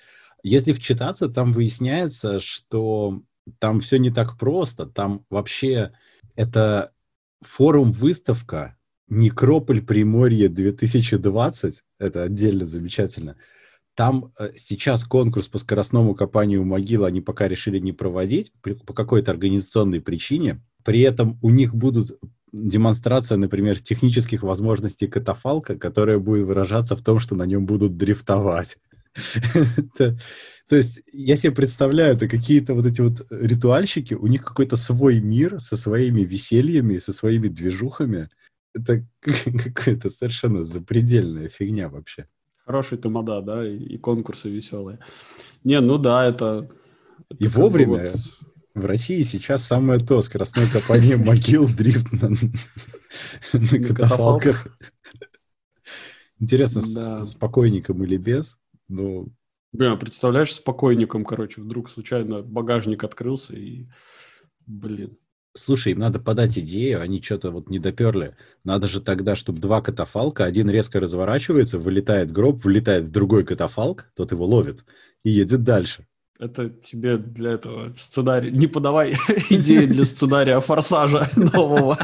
[0.43, 3.23] Если вчитаться, там выясняется, что
[3.59, 4.85] там все не так просто.
[4.85, 5.93] Там вообще
[6.35, 6.91] это
[7.41, 8.77] форум-выставка
[9.09, 11.83] Некрополь Приморье 2020.
[11.99, 13.35] Это отдельно замечательно.
[13.95, 19.31] Там э, сейчас конкурс по скоростному копанию могил они пока решили не проводить по какой-то
[19.31, 20.63] организационной причине.
[20.83, 22.19] При этом у них будут
[22.51, 28.77] демонстрация, например, технических возможностей катафалка, которая будет выражаться в том, что на нем будут дрифтовать.
[30.69, 35.19] То есть я себе представляю, это какие-то вот эти вот ритуальщики, у них какой-то свой
[35.19, 38.29] мир со своими весельями, со своими движухами.
[38.73, 42.27] Это какая-то совершенно запредельная фигня вообще.
[42.65, 44.99] Хороший тамада, да, и, и конкурсы веселые.
[45.65, 46.69] Не, ну да, это...
[47.29, 48.11] это и вовремя.
[48.11, 48.21] Вот...
[48.73, 52.29] В России сейчас самое то, скоростное копание могил, дрифт на,
[53.53, 54.67] на катафалках.
[56.39, 58.59] Интересно, с покойником или без?
[58.87, 59.27] Ну...
[59.73, 63.87] Бля, представляешь, с покойником, короче, вдруг случайно багажник открылся и...
[64.67, 65.17] Блин.
[65.55, 68.35] Слушай, им надо подать идею, они что-то вот не доперли.
[68.63, 74.05] Надо же тогда, чтобы два катафалка, один резко разворачивается, вылетает гроб, влетает в другой катафалк,
[74.15, 74.85] тот его ловит
[75.23, 76.07] и едет дальше.
[76.39, 78.51] Это тебе для этого сценарий.
[78.51, 79.13] Не подавай
[79.49, 81.97] идеи для сценария форсажа нового.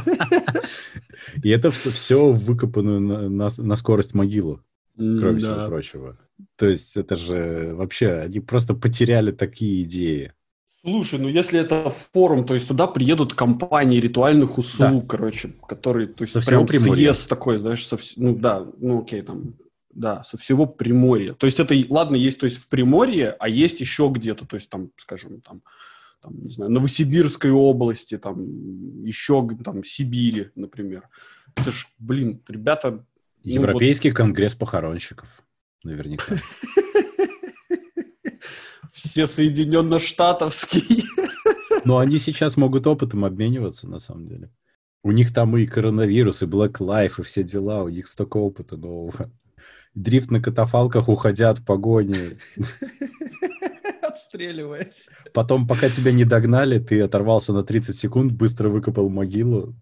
[1.43, 4.61] И это все выкопано на, на, на скорость могилу,
[5.00, 5.54] кроме да.
[5.56, 6.18] всего прочего.
[6.58, 10.34] То есть это же вообще, они просто потеряли такие идеи.
[10.82, 15.08] Слушай, ну если это форум, то есть туда приедут компании ритуальных услуг, да.
[15.08, 19.56] короче, которые, то есть со прям съезд такой, знаешь, со, ну да, ну окей, там,
[19.93, 21.34] да, со всего Приморья.
[21.34, 24.70] То есть это, ладно, есть, то есть в Приморье, а есть еще где-то, то есть
[24.70, 25.62] там, скажем, там,
[26.22, 31.10] там, не знаю, Новосибирской области, там, еще там, Сибири, например.
[31.56, 33.06] Это ж, блин, ребята...
[33.44, 34.18] Ну, Европейский ну, вот...
[34.18, 35.44] конгресс похоронщиков,
[35.84, 36.36] наверняка.
[38.94, 41.04] Все Соединенно-Штатовские.
[41.86, 44.52] Но они сейчас могут опытом обмениваться, на самом деле.
[45.04, 48.76] У них там и коронавирус, и Black Life, и все дела, у них столько опыта
[48.76, 49.32] нового.
[49.96, 52.38] Дрифт на катафалках, уходя от погони.
[54.02, 55.10] Отстреливаясь.
[55.34, 59.76] Потом, пока тебя не догнали, ты оторвался на 30 секунд, быстро выкопал могилу.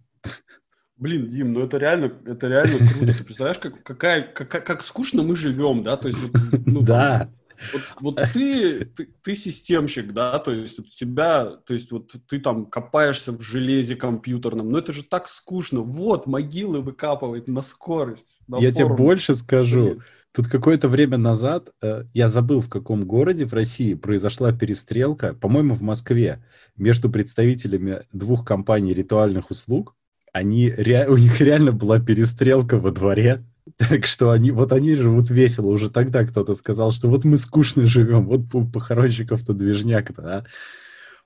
[0.98, 3.14] Блин, Дим, ну это реально, это реально круто.
[3.14, 5.96] Ты представляешь, как, какая, как, как скучно мы живем, да?
[5.96, 6.18] То есть,
[6.66, 7.30] ну, да.
[7.72, 12.38] Вот, вот ты, ты, ты системщик, да, то есть у тебя, то есть вот ты
[12.38, 15.80] там копаешься в железе компьютерном, но это же так скучно.
[15.80, 18.38] Вот, могилы выкапывать на скорость.
[18.46, 18.96] На Я форум.
[18.96, 20.00] тебе больше скажу.
[20.32, 25.74] Тут какое-то время назад, э, я забыл, в каком городе в России произошла перестрелка, по-моему,
[25.74, 26.44] в Москве,
[26.76, 29.96] между представителями двух компаний ритуальных услуг.
[30.32, 33.44] Они, ре, у них реально была перестрелка во дворе
[33.76, 35.66] так что они, вот они живут весело.
[35.66, 40.44] Уже тогда кто-то сказал, что вот мы скучно живем, вот у похоронщиков-то движняк-то, а?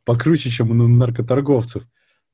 [0.04, 1.84] Покруче, чем у наркоторговцев.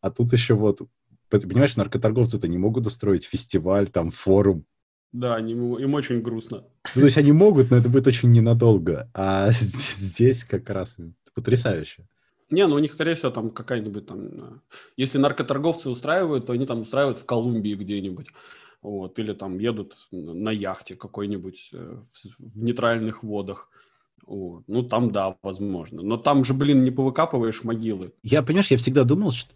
[0.01, 0.81] А тут еще вот,
[1.29, 4.65] понимаешь, наркоторговцы-то не могут устроить фестиваль, там, форум.
[5.13, 6.65] Да, они, им очень грустно.
[6.95, 9.11] Ну, то есть они могут, но это будет очень ненадолго.
[9.15, 10.97] А здесь как раз
[11.35, 12.07] потрясающе.
[12.51, 14.63] Не, ну у них, скорее всего, там какая-нибудь там...
[14.97, 18.29] Если наркоторговцы устраивают, то они там устраивают в Колумбии где-нибудь
[18.83, 21.97] вот, или там едут на яхте какой-нибудь э,
[22.39, 23.69] в, нейтральных водах.
[24.27, 24.65] Вот.
[24.67, 26.03] Ну, там, да, возможно.
[26.03, 28.13] Но там же, блин, не повыкапываешь могилы.
[28.23, 29.55] Я, понимаешь, я всегда думал, что,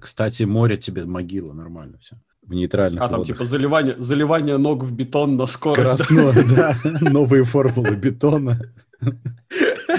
[0.00, 2.16] кстати, море тебе могила, нормально все.
[2.42, 6.04] В нейтральных А там, типа, заливание, заливание ног в бетон на скорость.
[6.04, 6.76] Скоростное, да.
[7.10, 8.60] Новые формулы бетона.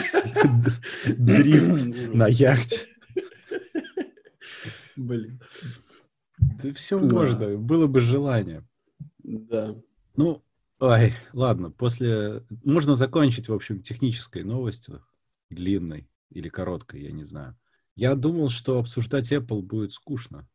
[1.06, 2.80] Дрифт на яхте.
[4.96, 5.42] Блин.
[6.38, 8.64] Да все можно, было бы желание.
[9.20, 9.76] Да.
[10.16, 10.44] Ну,
[10.80, 12.44] ой, ладно, после...
[12.64, 15.04] Можно закончить, в общем, технической новостью,
[15.50, 17.58] длинной или короткой, я не знаю.
[17.96, 20.48] Я думал, что обсуждать Apple будет скучно.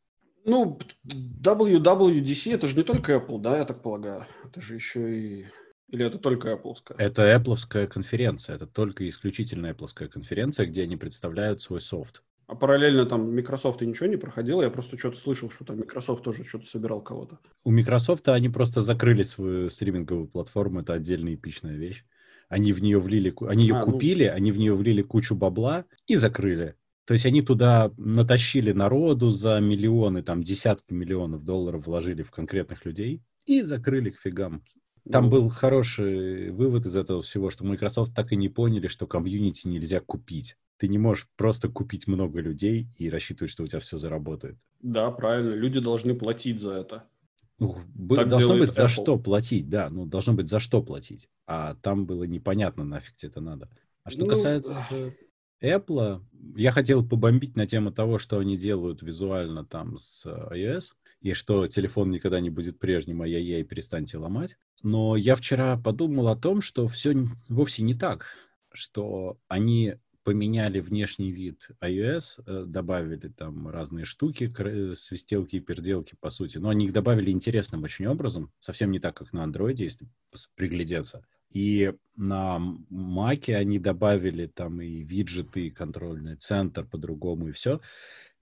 [0.47, 4.27] Ну, WWDC это же не только Apple, да, я так полагаю.
[4.45, 5.47] Это же еще и...
[5.89, 6.77] Или это только Apple?
[6.99, 8.57] Это Apple конференция.
[8.57, 12.23] Это только исключительно Apple конференция, где они представляют свой софт.
[12.47, 16.23] А параллельно там Microsoft и ничего не проходило, я просто что-то слышал, что там Microsoft
[16.23, 17.39] тоже что-то собирал кого-то.
[17.65, 22.05] У Microsoft они просто закрыли свою стриминговую платформу, это отдельная эпичная вещь.
[22.51, 23.93] Они в нее влили, они ее а, ну.
[23.93, 24.35] купили, ну...
[24.35, 26.75] они в нее влили кучу бабла и закрыли.
[27.07, 32.85] То есть они туда натащили народу за миллионы, там десятки миллионов долларов вложили в конкретных
[32.85, 34.63] людей и закрыли к фигам.
[35.11, 35.31] Там ну...
[35.31, 40.01] был хороший вывод из этого всего, что Microsoft так и не поняли, что комьюнити нельзя
[40.01, 40.57] купить.
[40.79, 44.57] Ты не можешь просто купить много людей и рассчитывать, что у тебя все заработает.
[44.81, 45.55] Да, правильно.
[45.55, 47.05] Люди должны платить за это.
[47.59, 47.77] Ну,
[48.15, 48.75] так должно быть Apple.
[48.75, 51.29] за что платить, да, ну должно быть за что платить.
[51.47, 53.71] А там было непонятно, нафиг тебе это надо.
[54.03, 54.75] А что ну, касается
[55.63, 56.23] Apple,
[56.57, 60.95] я хотел побомбить на тему того, что они делают визуально там с iOS,
[61.25, 64.59] и что телефон никогда не будет прежним, а я ей перестаньте ломать.
[64.83, 67.15] Но я вчера подумал о том, что все
[67.49, 68.27] вовсе не так,
[68.75, 74.51] что они поменяли внешний вид iOS, э, добавили там разные штуки,
[74.95, 76.59] свистелки и переделки, по сути.
[76.59, 80.07] Но они их добавили интересным очень образом, совсем не так, как на Android, если
[80.57, 81.25] приглядеться.
[81.49, 82.59] И на
[82.91, 87.81] Mac они добавили там и виджеты, и контрольный центр по-другому, и все.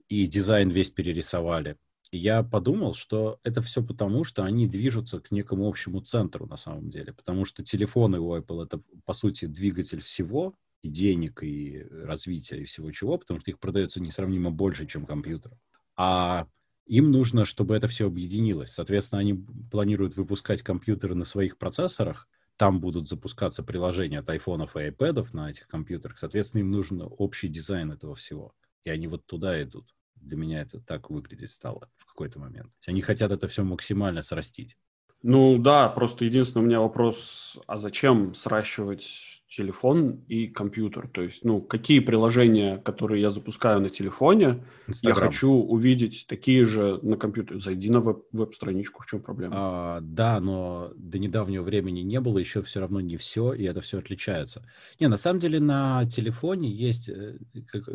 [0.08, 1.76] И дизайн весь перерисовали.
[2.14, 6.90] Я подумал, что это все потому, что они движутся к некому общему центру на самом
[6.90, 7.14] деле.
[7.14, 12.64] Потому что телефоны у Apple это, по сути, двигатель всего, и денег, и развития, и
[12.64, 15.52] всего чего, потому что их продается несравнимо больше, чем компьютер.
[15.96, 16.48] А
[16.86, 18.72] им нужно, чтобы это все объединилось.
[18.72, 19.34] Соответственно, они
[19.70, 25.50] планируют выпускать компьютеры на своих процессорах, там будут запускаться приложения от айфонов и айпэдов на
[25.50, 26.18] этих компьютерах.
[26.18, 28.54] Соответственно, им нужен общий дизайн этого всего.
[28.84, 29.94] И они вот туда идут.
[30.22, 32.72] Для меня это так выглядеть стало в какой-то момент.
[32.86, 34.78] Они хотят это все максимально срастить.
[35.22, 41.08] Ну да, просто единственный у меня вопрос, а зачем сращивать телефон и компьютер.
[41.12, 45.14] То есть, ну, какие приложения, которые я запускаю на телефоне, Instagram.
[45.14, 47.60] я хочу увидеть такие же на компьютере.
[47.60, 49.54] Зайди на веб- веб-страничку, в чем проблема?
[49.56, 53.82] А, да, но до недавнего времени не было, еще все равно не все, и это
[53.82, 54.66] все отличается.
[54.98, 57.36] Не, на самом деле на телефоне есть э,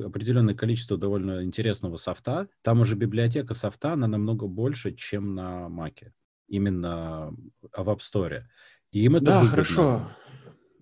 [0.06, 2.50] определенное количество довольно интересного софта.
[2.62, 6.14] Там уже библиотека софта, она намного больше, чем на Маке.
[6.48, 7.34] Именно
[7.76, 8.44] в App Store.
[8.92, 9.52] И им это да, выгодно.
[9.52, 10.02] хорошо.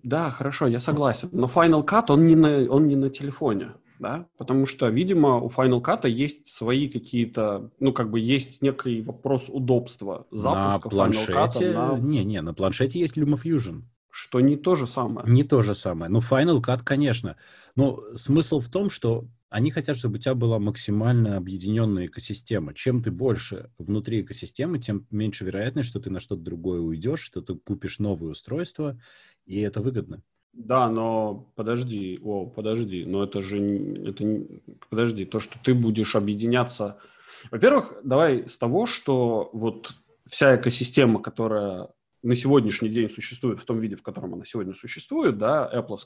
[0.02, 1.28] Да, хорошо, я согласен.
[1.32, 4.28] Но Final Cut, он не на, он не на телефоне, да?
[4.38, 9.46] Потому что, видимо, у Final Cut есть свои какие-то, ну, как бы есть некий вопрос
[9.48, 11.32] удобства запуска на планшете...
[11.32, 11.96] Final Cut.
[11.96, 11.98] На...
[11.98, 13.82] Не, не, на планшете есть LumaFusion.
[14.10, 15.28] Что не то же самое.
[15.28, 16.10] Не то же самое.
[16.10, 17.36] Ну, Final Cut, конечно.
[17.74, 22.74] Но смысл в том, что они хотят, чтобы у тебя была максимально объединенная экосистема.
[22.74, 27.40] Чем ты больше внутри экосистемы, тем меньше вероятность, что ты на что-то другое уйдешь, что
[27.40, 29.00] ты купишь новое устройство,
[29.44, 30.22] и это выгодно.
[30.52, 33.58] Да, но подожди, о, подожди, но это же,
[34.06, 34.46] это,
[34.88, 36.98] подожди, то, что ты будешь объединяться...
[37.50, 39.92] Во-первых, давай с того, что вот
[40.24, 41.88] вся экосистема, которая
[42.22, 45.98] на сегодняшний день существует в том виде, в котором она сегодня существует, да, Apple,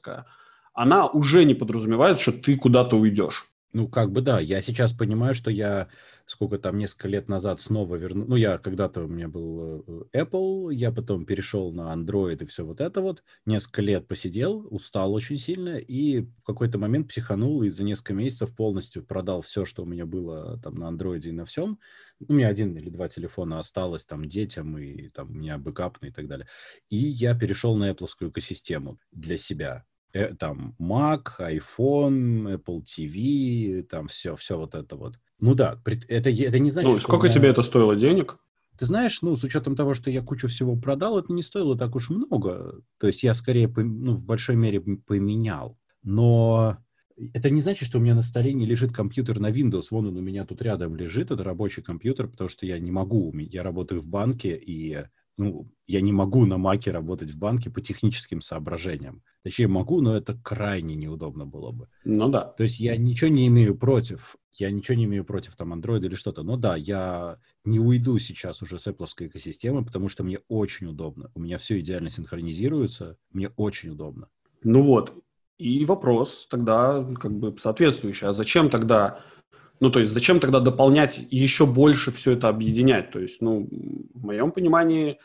[0.73, 3.47] она уже не подразумевает, что ты куда-то уйдешь.
[3.73, 4.41] Ну, как бы да.
[4.41, 5.89] Я сейчас понимаю, что я
[6.31, 8.25] сколько там, несколько лет назад снова верну...
[8.25, 12.64] Ну, я когда-то у меня был э, Apple, я потом перешел на Android и все
[12.64, 13.25] вот это вот.
[13.47, 18.55] Несколько лет посидел, устал очень сильно и в какой-то момент психанул и за несколько месяцев
[18.55, 21.81] полностью продал все, что у меня было там на Android и на всем.
[22.29, 26.12] У меня один или два телефона осталось там детям и там у меня бэкапный и
[26.12, 26.47] так далее.
[26.91, 29.85] И я перешел на Apple экосистему для себя.
[30.13, 35.19] Э, там Mac, iPhone, Apple TV, там все, все вот это вот.
[35.39, 37.35] Ну да, это, это не значит, Ну, сколько меня...
[37.35, 38.37] тебе это стоило денег?
[38.79, 41.95] Ты знаешь, ну, с учетом того, что я кучу всего продал, это не стоило так
[41.95, 42.81] уж много.
[42.99, 45.79] То есть я скорее, ну, в большой мере поменял.
[46.03, 46.79] Но
[47.35, 49.89] это не значит, что у меня на столе не лежит компьютер на Windows.
[49.91, 53.33] Вон он у меня тут рядом лежит, это рабочий компьютер, потому что я не могу.
[53.37, 55.05] Я работаю в банке, и
[55.41, 59.22] ну, я не могу на Маке работать в банке по техническим соображениям.
[59.43, 61.88] Точнее, могу, но это крайне неудобно было бы.
[62.05, 62.45] Ну да.
[62.45, 64.36] То есть я ничего не имею против.
[64.53, 66.43] Я ничего не имею против там Android или что-то.
[66.43, 71.30] Но да, я не уйду сейчас уже с Apple экосистемы, потому что мне очень удобно.
[71.34, 73.16] У меня все идеально синхронизируется.
[73.32, 74.28] Мне очень удобно.
[74.62, 75.14] Ну вот.
[75.57, 78.28] И вопрос тогда как бы соответствующий.
[78.28, 79.20] А зачем тогда
[79.81, 83.11] ну, то есть зачем тогда дополнять и еще больше все это объединять?
[83.11, 83.66] То есть, ну,
[84.14, 85.18] в моем понимании,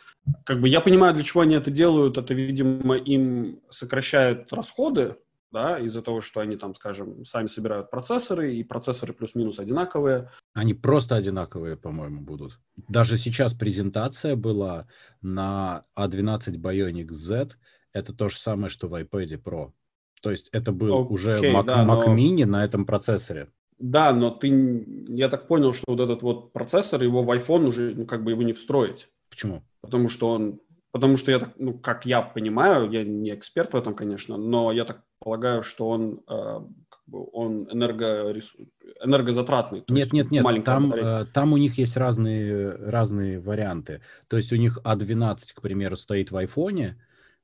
[0.46, 2.18] как бы я понимаю, для чего они это делают.
[2.18, 5.18] Это, видимо, им сокращают расходы,
[5.52, 10.32] да, из-за того, что они там, скажем, сами собирают процессоры, и процессоры плюс-минус одинаковые.
[10.54, 12.60] Они просто одинаковые, по-моему, будут.
[12.88, 14.88] Даже сейчас презентация была
[15.22, 17.58] на A12 Bionic Z.
[17.92, 19.72] Это то же самое, что в iPad Pro.
[20.22, 22.16] То есть это был okay, уже Mac, да, Mac но...
[22.16, 23.50] Mini на этом процессоре.
[23.78, 27.94] Да, но ты, я так понял, что вот этот вот процессор, его в iPhone уже,
[27.96, 29.10] ну, как бы его не встроить.
[29.30, 29.64] Почему?
[29.82, 30.60] Потому что он,
[30.96, 34.72] Потому что я так, ну, как я понимаю, я не эксперт в этом, конечно, но
[34.72, 36.60] я так полагаю, что он, э,
[36.90, 38.56] как бы он энергоресурс,
[39.04, 39.84] энергозатратный.
[39.90, 44.04] Нет, нет, нет, там, э, там у них есть разные, разные варианты.
[44.30, 46.96] То есть у них А12, к примеру, стоит в айфоне,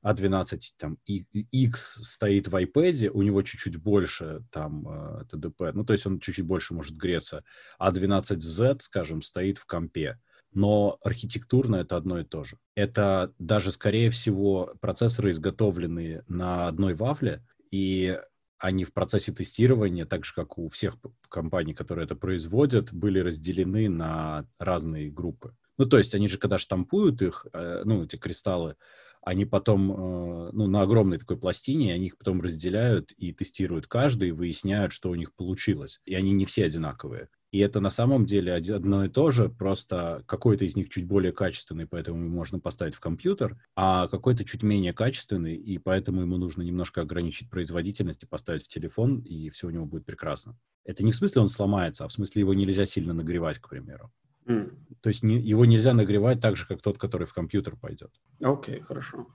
[0.04, 5.92] а12 там X стоит в iPad, у него чуть-чуть больше там э, ТДП, ну то
[5.92, 7.44] есть он чуть-чуть больше может греться.
[7.80, 10.18] А12Z, скажем, стоит в компе.
[10.54, 12.58] Но архитектурно это одно и то же.
[12.74, 18.18] Это даже, скорее всего, процессоры, изготовленные на одной вафле, и
[18.58, 20.96] они в процессе тестирования, так же, как у всех
[21.28, 25.56] компаний, которые это производят, были разделены на разные группы.
[25.78, 28.76] Ну, то есть они же, когда штампуют их, э, ну, эти кристаллы,
[29.22, 34.28] они потом, э, ну, на огромной такой пластине, они их потом разделяют и тестируют каждый,
[34.28, 36.00] и выясняют, что у них получилось.
[36.04, 37.28] И они не все одинаковые.
[37.52, 41.32] И это на самом деле одно и то же, просто какой-то из них чуть более
[41.32, 46.62] качественный, поэтому можно поставить в компьютер, а какой-то чуть менее качественный, и поэтому ему нужно
[46.62, 50.56] немножко ограничить производительность и поставить в телефон, и все у него будет прекрасно.
[50.84, 54.10] Это не в смысле он сломается, а в смысле его нельзя сильно нагревать, к примеру.
[54.46, 54.76] Mm.
[55.00, 58.12] То есть не, его нельзя нагревать так же, как тот, который в компьютер пойдет.
[58.40, 59.26] Окей, okay, хорошо.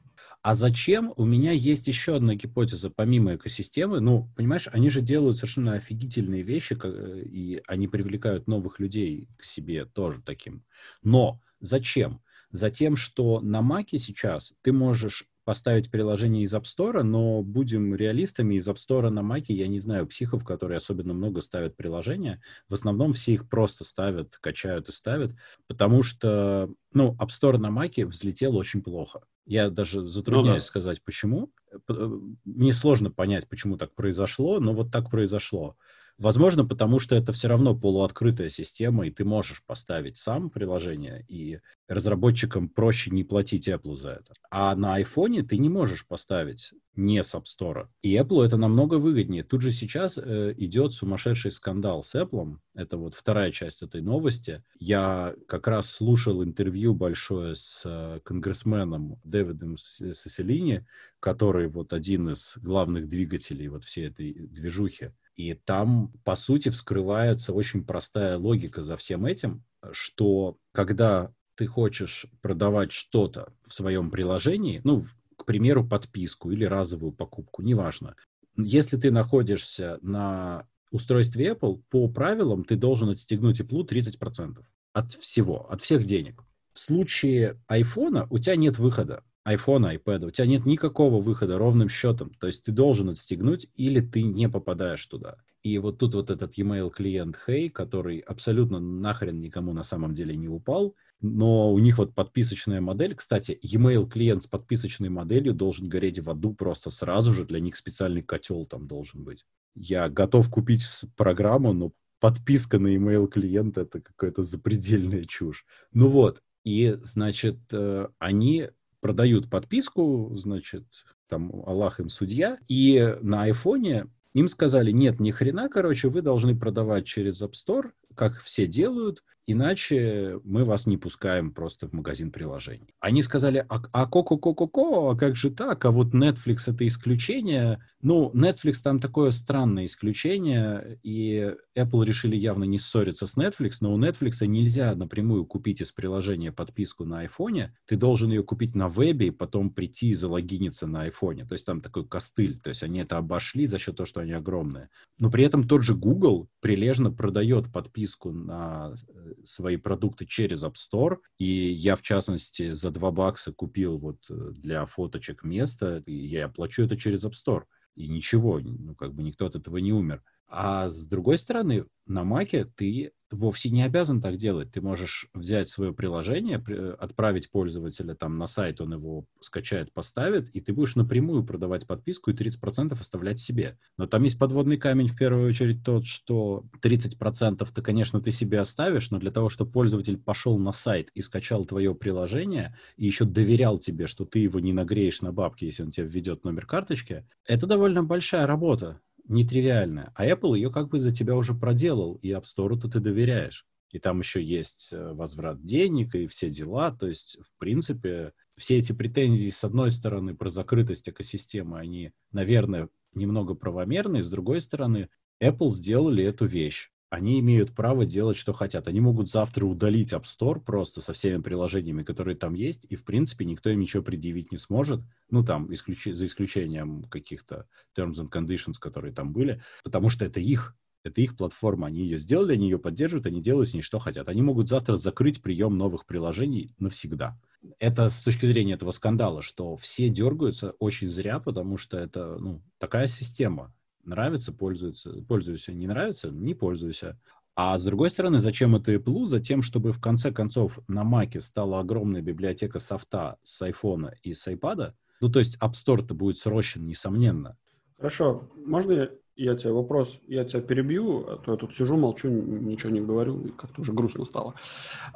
[0.41, 1.13] А зачем?
[1.17, 3.99] У меня есть еще одна гипотеза, помимо экосистемы.
[3.99, 6.77] Ну, понимаешь, они же делают совершенно офигительные вещи,
[7.25, 10.63] и они привлекают новых людей к себе тоже таким.
[11.03, 12.21] Но зачем?
[12.51, 18.55] Затем, что на Маке сейчас ты можешь поставить приложение из App Store, но будем реалистами,
[18.55, 22.41] из App Store на Mac я не знаю психов, которые особенно много ставят приложения.
[22.67, 25.31] В основном все их просто ставят, качают и ставят,
[25.65, 29.21] потому что, ну, App Store на Mac взлетел очень плохо.
[29.45, 30.65] Я даже затрудняюсь ну, да.
[30.65, 31.49] сказать, почему.
[31.87, 35.77] Э, мне сложно понять, почему так произошло, но вот так произошло.
[36.17, 41.59] Возможно, потому что это все равно полуоткрытая система, и ты можешь поставить сам приложение, и
[41.87, 44.33] разработчикам проще не платить Apple за это.
[44.49, 47.87] А на iPhone ты не можешь поставить не с App Store.
[48.01, 49.43] И Apple это намного выгоднее.
[49.43, 52.57] Тут же сейчас э, идет сумасшедший скандал с Apple.
[52.73, 54.63] Это вот вторая часть этой новости.
[54.79, 60.87] Я как раз слушал интервью большое с э, конгрессменом Дэвидом Сесселини,
[61.19, 65.11] который вот один из главных двигателей вот всей этой движухи.
[65.37, 72.25] И там, по сути, вскрывается очень простая логика за всем этим, что когда ты хочешь
[72.41, 75.03] продавать что-то в своем приложении, ну,
[75.35, 78.15] к примеру, подписку или разовую покупку, неважно.
[78.57, 84.63] Если ты находишься на устройстве Apple, по правилам ты должен отстегнуть Apple 30%
[84.93, 86.43] от всего, от всех денег.
[86.73, 91.87] В случае iPhone у тебя нет выхода iPhone, iPad, у тебя нет никакого выхода ровным
[91.87, 92.31] счетом.
[92.39, 95.37] То есть ты должен отстегнуть или ты не попадаешь туда.
[95.63, 100.35] И вот тут вот этот e-mail клиент Hey, который абсолютно нахрен никому на самом деле
[100.35, 103.15] не упал, но у них вот подписочная модель.
[103.15, 107.45] Кстати, e-mail клиент с подписочной моделью должен гореть в аду просто сразу же.
[107.45, 109.45] Для них специальный котел там должен быть.
[109.75, 110.83] Я готов купить
[111.15, 115.65] программу, но подписка на email клиента это какая-то запредельная чушь.
[115.93, 118.69] Ну вот, и, значит, э, они
[119.01, 120.85] продают подписку, значит,
[121.27, 126.57] там Аллах им судья, и на айфоне им сказали, нет, ни хрена, короче, вы должны
[126.57, 132.31] продавать через App Store, как все делают, иначе мы вас не пускаем просто в магазин
[132.31, 132.93] приложений.
[132.99, 135.83] Они сказали, а, а ко-ко-ко-ко-ко, а как же так?
[135.85, 137.81] А вот Netflix это исключение.
[138.01, 143.93] Ну, Netflix там такое странное исключение, и Apple решили явно не ссориться с Netflix, но
[143.93, 148.89] у Netflix нельзя напрямую купить из приложения подписку на iPhone, ты должен ее купить на
[148.89, 151.47] вебе и потом прийти и залогиниться на iPhone.
[151.47, 154.33] То есть там такой костыль, то есть они это обошли за счет того, что они
[154.33, 154.89] огромные.
[155.17, 160.75] Но при этом тот же Google прилежно продает подписку на э, свои продукты через App
[160.75, 166.13] Store, и я, в частности, за 2 бакса купил вот э, для фоточек место, и
[166.13, 167.63] я оплачу это через App Store.
[167.95, 170.23] И ничего, ну, как бы никто от этого не умер.
[170.47, 174.71] А с другой стороны, на Маке ты вовсе не обязан так делать.
[174.71, 176.57] Ты можешь взять свое приложение,
[176.99, 182.31] отправить пользователя там на сайт, он его скачает, поставит, и ты будешь напрямую продавать подписку
[182.31, 183.77] и 30% оставлять себе.
[183.97, 188.59] Но там есть подводный камень в первую очередь тот, что 30% ты, конечно, ты себе
[188.59, 193.25] оставишь, но для того, чтобы пользователь пошел на сайт и скачал твое приложение, и еще
[193.25, 197.25] доверял тебе, что ты его не нагреешь на бабки, если он тебе введет номер карточки,
[197.45, 200.11] это довольно большая работа нетривиальная.
[200.15, 203.65] А Apple ее как бы за тебя уже проделал, и App Store-то ты доверяешь.
[203.91, 206.91] И там еще есть э, возврат денег и все дела.
[206.91, 212.89] То есть, в принципе, все эти претензии, с одной стороны, про закрытость экосистемы, они, наверное,
[213.13, 214.23] немного правомерные.
[214.23, 215.09] С другой стороны,
[215.41, 216.91] Apple сделали эту вещь.
[217.09, 218.87] Они имеют право делать, что хотят.
[218.87, 223.05] Они могут завтра удалить App Store просто со всеми приложениями, которые там есть, и, в
[223.05, 225.01] принципе, никто им ничего предъявить не сможет.
[225.29, 226.05] Ну, там, исключ...
[226.05, 231.37] за исключением каких-то terms and conditions, которые там были, потому что это их это их
[231.37, 234.27] платформа, они ее сделали, они ее поддерживают, они делают с ней что хотят.
[234.27, 237.39] Они могут завтра закрыть прием новых приложений навсегда.
[237.79, 242.61] Это с точки зрения этого скандала, что все дергаются очень зря, потому что это ну,
[242.77, 243.73] такая система.
[244.07, 247.19] Нравится, пользуется, пользуйся, не нравится, не пользуйся.
[247.55, 249.25] А с другой стороны, зачем это Apple?
[249.25, 254.47] Затем, чтобы в конце концов на Маке стала огромная библиотека софта с айфона и с
[254.47, 254.93] iPad.
[255.19, 257.57] Ну, то есть App Store-то будет срощен, несомненно.
[257.97, 258.49] Хорошо.
[258.55, 263.01] Можно я тебе вопрос, я тебя перебью, а то я тут сижу, молчу, ничего не
[263.01, 264.55] говорю, и как-то уже грустно стало.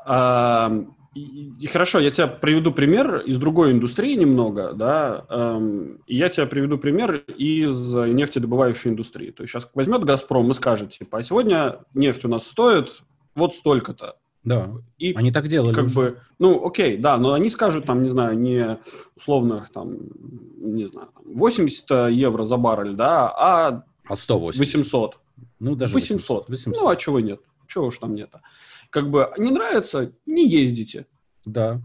[0.05, 6.29] А, и, и хорошо, я тебе приведу пример из другой индустрии немного, да, эм, я
[6.29, 9.31] тебе приведу пример из нефтедобывающей индустрии.
[9.31, 13.03] То есть сейчас возьмет «Газпром» и скажет, типа, а сегодня нефть у нас стоит
[13.35, 14.15] вот столько-то.
[14.43, 15.95] Да, и они так делали как уже.
[15.95, 18.79] бы, ну, окей, да, но они скажут, там, не знаю, не
[19.15, 19.97] условно, там,
[20.57, 24.59] не знаю, 80 евро за баррель, да, а а 180?
[24.59, 25.19] 800.
[25.59, 26.49] Ну, даже 800.
[26.49, 26.81] 800.
[26.81, 27.39] Ну, а чего нет?
[27.67, 28.29] Чего уж там нет?
[28.91, 31.07] Как бы не нравится, не ездите.
[31.45, 31.81] Да,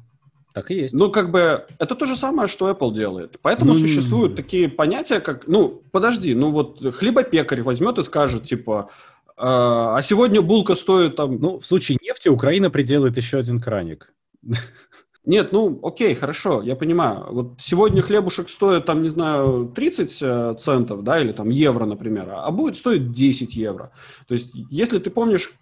[0.57, 0.95] так и есть.
[0.95, 3.39] Ну, как бы, это то же самое, что Apple делает.
[3.43, 8.89] Поэтому ну, существуют такие понятия, как, ну, подожди, ну вот хлебопекарь возьмет и скажет, типа,
[9.29, 11.39] э, а сегодня булка стоит там...
[11.41, 14.15] Ну, в случае нефти Украина приделает еще один краник.
[15.27, 17.27] Нет, ну, окей, хорошо, я понимаю.
[17.31, 22.31] Вот сегодня хлебушек стоит, там, не знаю, 30 э, центов, да, или там евро, например,
[22.31, 23.93] а будет стоить 10 евро.
[24.27, 25.53] То есть, если ты помнишь,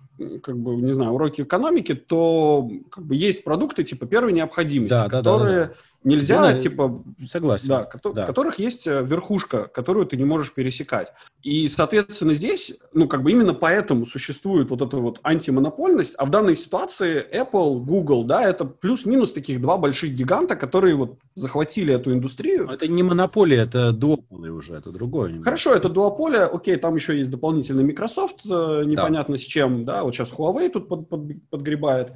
[0.43, 5.09] как бы, не знаю, уроки экономики, то как бы есть продукты типа первой необходимости, да,
[5.09, 7.03] которые да, да, да Нельзя, Тебе, типа...
[7.27, 7.69] Согласен.
[7.69, 11.13] Да, ко- да, которых есть э, верхушка, которую ты не можешь пересекать.
[11.43, 16.31] И, соответственно, здесь, ну, как бы именно поэтому существует вот эта вот антимонопольность, а в
[16.31, 22.13] данной ситуации Apple, Google, да, это плюс-минус таких два больших гиганта, которые вот захватили эту
[22.13, 22.69] индустрию.
[22.69, 25.29] Это не монополия, это дуополи уже, это другое.
[25.29, 25.45] Немного.
[25.45, 29.39] Хорошо, это дуополия, окей, там еще есть дополнительный Microsoft, э, непонятно да.
[29.39, 32.13] с чем, да, вот сейчас Huawei тут под, под, подгребает.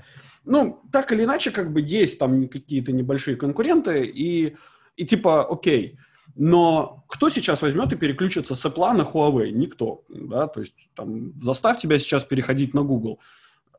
[0.48, 4.56] Ну, так или иначе, как бы есть там какие-то небольшие конкуренты, и,
[4.96, 5.98] и типа, окей,
[6.34, 9.50] но кто сейчас возьмет и переключится с Apple на Huawei?
[9.50, 13.20] Никто, да, то есть там заставь тебя сейчас переходить на Google.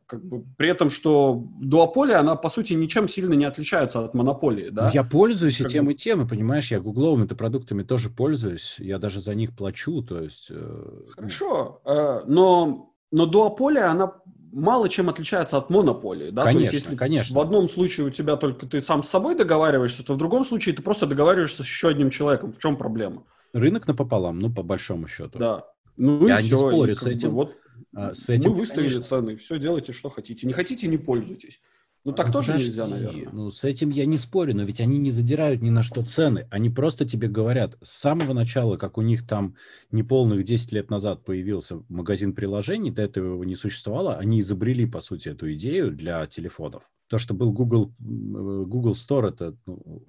[0.06, 4.70] Как бы, при этом, что дуополия, она, по сути, ничем сильно не отличается от монополии,
[4.70, 4.92] да?
[4.94, 9.00] Я пользуюсь как и тем, и тем, и, понимаешь, я гугловыми-то продуктами тоже пользуюсь, я
[9.00, 10.48] даже за них плачу, то есть...
[10.52, 11.02] Э...
[11.16, 14.14] Хорошо, э, но, но дуополия, она
[14.52, 16.44] мало чем отличается от монополии, да?
[16.44, 17.36] Конечно, То есть, если конечно.
[17.36, 20.76] в одном случае у тебя только ты сам с собой договариваешься, то в другом случае
[20.76, 22.52] ты просто договариваешься с еще одним человеком.
[22.52, 23.24] В чем проблема?
[23.54, 25.40] Рынок напополам, ну, по большому счету.
[25.40, 25.66] Да.
[25.98, 27.30] Ну, Я и не все, спорю и, с этим.
[27.30, 27.56] Бы, вот
[27.94, 29.04] а, с этим, мы выставили конечно...
[29.04, 30.48] цены, все делайте, что хотите.
[30.48, 31.62] Не хотите, не пользуйтесь.
[32.06, 33.30] Ну, так ну, тоже подожди, нельзя, наверное.
[33.34, 36.48] Ну, с этим я не спорю, но ведь они не задирают ни на что цены.
[36.50, 39.56] Они просто тебе говорят с самого начала, как у них там
[39.92, 45.02] неполных 10 лет назад появился магазин приложений, до этого его не существовало, они изобрели, по
[45.02, 46.84] сути, эту идею для телефонов.
[47.08, 50.06] То, что был Google, э, Google Store, это ну,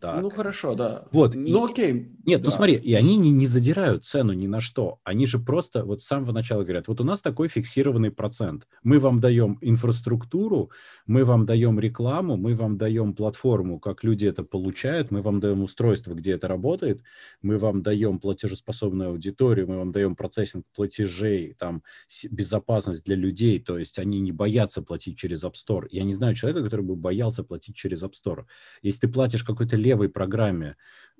[0.00, 0.22] так.
[0.22, 1.04] Ну хорошо, да.
[1.12, 1.34] Вот.
[1.34, 1.92] Ну и, окей.
[1.92, 2.44] Нет, ну, да.
[2.44, 4.98] ну смотри, и они не, не задирают цену ни на что.
[5.04, 8.66] Они же просто вот с самого начала говорят, вот у нас такой фиксированный процент.
[8.82, 10.70] Мы вам даем инфраструктуру,
[11.06, 15.62] мы вам даем рекламу, мы вам даем платформу, как люди это получают, мы вам даем
[15.62, 17.02] устройство, где это работает,
[17.42, 21.82] мы вам даем платежеспособную аудиторию, мы вам даем процессинг платежей, там
[22.30, 25.86] безопасность для людей, то есть они не боятся платить через App Store.
[25.90, 28.44] Я не знаю человека, который бы боялся платить через App Store.
[28.82, 30.76] Если ты платишь какой-то левой программе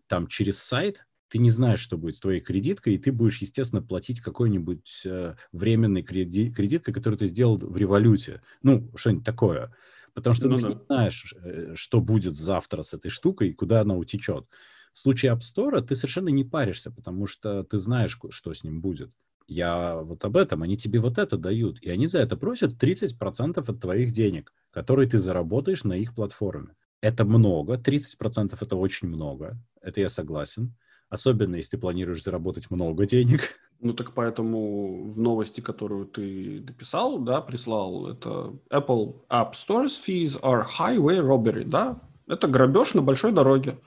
[0.07, 3.83] там через сайт, ты не знаешь, что будет с твоей кредиткой, и ты будешь, естественно,
[3.83, 8.43] платить какой-нибудь э, временной креди- кредиткой, которую ты сделал в революте.
[8.63, 9.73] Ну, что-нибудь такое.
[10.13, 10.69] Потому что ну, ты да.
[10.69, 14.47] не знаешь, э, что будет завтра с этой штукой и куда она утечет.
[14.93, 18.81] В случае App Store ты совершенно не паришься, потому что ты знаешь, что с ним
[18.81, 19.13] будет.
[19.47, 23.59] Я вот об этом, они тебе вот это дают, и они за это просят 30%
[23.59, 26.75] от твоих денег, которые ты заработаешь на их платформе.
[27.01, 30.75] Это много, 30% это очень много, это я согласен.
[31.09, 33.41] Особенно, если ты планируешь заработать много денег.
[33.83, 40.39] Ну так поэтому в новости, которую ты дописал, да, прислал, это Apple App Stores fees
[40.43, 41.99] are highway robbery, да?
[42.27, 43.79] Это грабеж на большой дороге.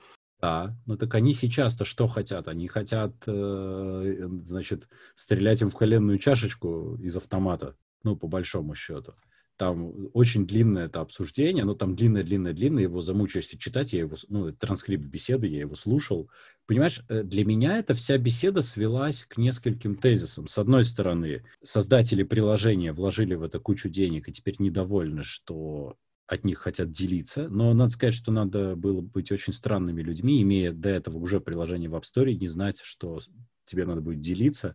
[0.42, 2.48] Да, ну так они сейчас-то что хотят?
[2.48, 9.14] Они хотят, э, значит, стрелять им в коленную чашечку из автомата, ну, по большому счету.
[9.56, 15.04] Там очень длинное это обсуждение, но там длинное-длинное-длинное, его замучаешься читать, я его, ну, транскрипт
[15.04, 16.28] беседы, я его слушал.
[16.66, 20.48] Понимаешь, э, для меня эта вся беседа свелась к нескольким тезисам.
[20.48, 25.96] С одной стороны, создатели приложения вложили в это кучу денег и теперь недовольны, что
[26.26, 30.72] от них хотят делиться, но надо сказать, что надо было быть очень странными людьми, имея
[30.72, 33.20] до этого уже приложение в App Store, не знать, что
[33.66, 34.74] тебе надо будет делиться.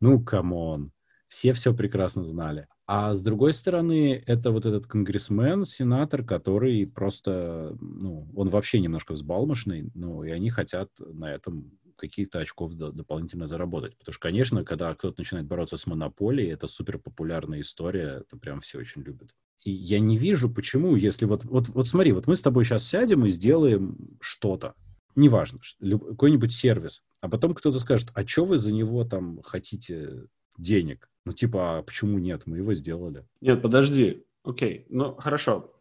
[0.00, 0.92] Ну, come on.
[1.28, 2.68] Все все прекрасно знали.
[2.86, 9.12] А с другой стороны, это вот этот конгрессмен, сенатор, который просто, ну, он вообще немножко
[9.12, 13.96] взбалмошный, ну, и они хотят на этом каких-то очков дополнительно заработать.
[13.98, 18.60] Потому что, конечно, когда кто-то начинает бороться с монополией, это супер популярная история, это прям
[18.60, 19.34] все очень любят.
[19.64, 22.86] И я не вижу, почему, если вот, вот, вот смотри, вот мы с тобой сейчас
[22.86, 24.74] сядем и сделаем что-то,
[25.16, 30.26] неважно, какой-нибудь сервис, а потом кто-то скажет, а что вы за него там хотите
[30.56, 31.10] денег?
[31.26, 32.42] Ну, типа, а почему нет?
[32.46, 33.24] Мы его сделали.
[33.40, 34.24] Нет, подожди.
[34.44, 35.72] Окей, ну, хорошо.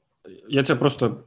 [0.48, 1.24] Я тебя просто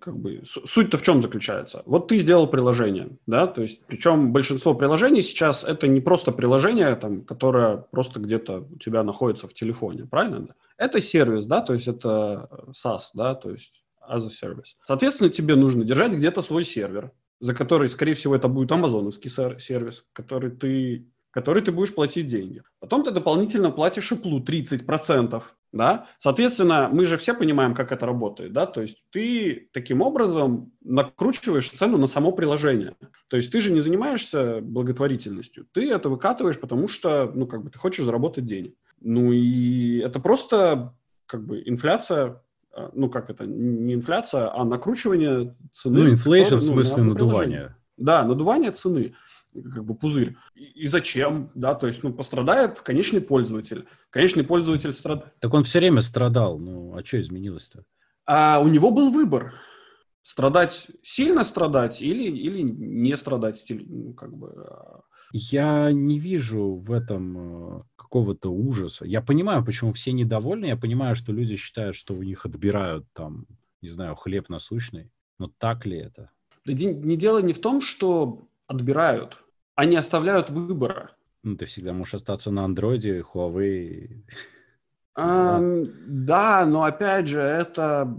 [0.00, 1.82] как бы суть-то в чем заключается?
[1.84, 6.94] Вот ты сделал приложение, да, то есть причем большинство приложений сейчас это не просто приложение,
[6.96, 10.54] там, которое просто где-то у тебя находится в телефоне, правильно?
[10.76, 14.76] Это сервис, да, то есть это SaaS, да, то есть as a service.
[14.86, 20.04] Соответственно, тебе нужно держать где-то свой сервер, за который, скорее всего, это будет амазоновский сервис,
[20.12, 22.62] который ты который ты будешь платить деньги.
[22.80, 26.06] Потом ты дополнительно платишь Apple 30%, да?
[26.18, 28.66] Соответственно, мы же все понимаем, как это работает, да?
[28.66, 32.94] То есть ты таким образом накручиваешь цену на само приложение.
[33.30, 37.70] То есть ты же не занимаешься благотворительностью, ты это выкатываешь, потому что, ну, как бы
[37.70, 38.74] ты хочешь заработать денег.
[39.00, 40.94] Ну и это просто
[41.26, 42.42] как бы инфляция
[42.78, 46.00] а, ну, как это, не инфляция, а накручивание цены.
[46.00, 47.76] Ну, inflation в смысле ну, надувания.
[47.96, 49.14] Да, надувание цены
[49.62, 50.36] как бы пузырь.
[50.54, 53.86] И, и зачем, да, то есть, ну, пострадает конечный пользователь.
[54.10, 55.32] Конечный пользователь страдает.
[55.40, 57.84] Так он все время страдал, ну, а что изменилось-то?
[58.26, 59.54] А у него был выбор.
[60.22, 64.52] Страдать, сильно страдать или, или не страдать, ну, как бы...
[64.68, 65.00] А.
[65.32, 69.04] Я не вижу в этом э, какого-то ужаса.
[69.04, 70.66] Я понимаю, почему все недовольны.
[70.66, 73.46] Я понимаю, что люди считают, что у них отбирают там,
[73.82, 75.10] не знаю, хлеб насущный.
[75.38, 76.30] Но так ли это?
[76.64, 79.38] Не дело не в том, что отбирают.
[79.78, 81.12] Они оставляют выбора.
[81.44, 84.24] Ну, ты всегда можешь остаться на андроиде, Huawei.
[85.20, 85.60] А,
[86.06, 88.16] да, но опять же, это...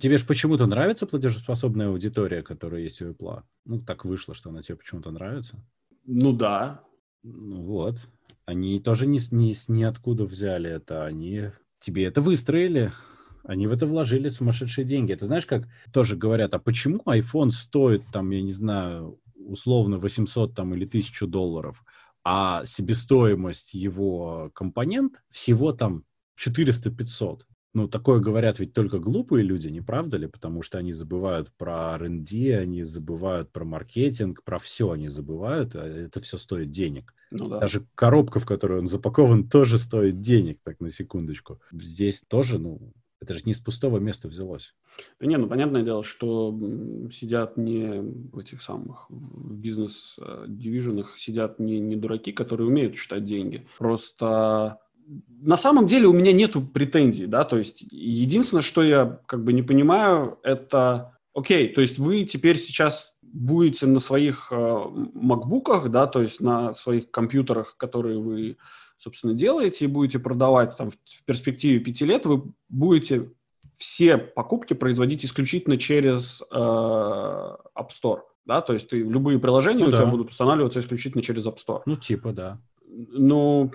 [0.00, 3.42] Тебе же почему-то нравится платежеспособная аудитория, которая есть у Apple?
[3.64, 5.56] Ну, так вышло, что она тебе почему-то нравится.
[6.06, 6.84] Ну да.
[7.24, 7.96] Ну вот.
[8.44, 11.04] Они тоже не, не, ниоткуда взяли это.
[11.04, 12.92] Они тебе это выстроили.
[13.42, 15.12] Они в это вложили сумасшедшие деньги.
[15.12, 19.18] Это знаешь, как тоже говорят, а почему iPhone стоит там, я не знаю,
[19.50, 21.84] условно 800 там, или 1000 долларов,
[22.24, 26.04] а себестоимость его компонент всего там
[26.38, 27.40] 400-500.
[27.72, 30.26] Ну, такое говорят ведь только глупые люди, не правда ли?
[30.26, 35.86] Потому что они забывают про R&D, они забывают про маркетинг, про все они забывают, а
[35.86, 37.14] это все стоит денег.
[37.30, 37.60] Ну, да.
[37.60, 41.60] Даже коробка, в которой он запакован, тоже стоит денег, так на секундочку.
[41.70, 44.74] Здесь тоже, ну, это же не с пустого места взялось.
[45.20, 46.58] Да не, ну понятное дело, что
[47.12, 48.00] сидят не
[48.32, 53.66] в этих самых в бизнес-дивизионах, сидят не, не дураки, которые умеют считать деньги.
[53.78, 54.78] Просто
[55.42, 59.52] на самом деле у меня нету претензий, да, то есть единственное, что я как бы
[59.52, 64.78] не понимаю, это, окей, то есть вы теперь сейчас будете на своих э,
[65.14, 68.56] макбуках, да, то есть на своих компьютерах, которые вы
[69.00, 73.30] собственно, делаете и будете продавать там в, перспективе пяти лет, вы будете
[73.78, 78.20] все покупки производить исключительно через э, App Store.
[78.44, 79.98] Да, то есть ты, любые приложения ну, у да.
[79.98, 81.82] тебя будут устанавливаться исключительно через App Store.
[81.86, 82.60] Ну, типа, да.
[82.86, 83.72] Ну,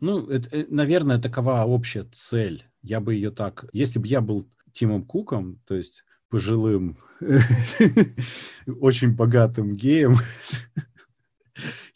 [0.00, 2.64] ну, это, э, наверное, такова общая цель.
[2.82, 3.66] Я бы ее так...
[3.72, 6.96] Если бы я был Тимом Куком, то есть пожилым,
[8.80, 10.16] очень богатым геем,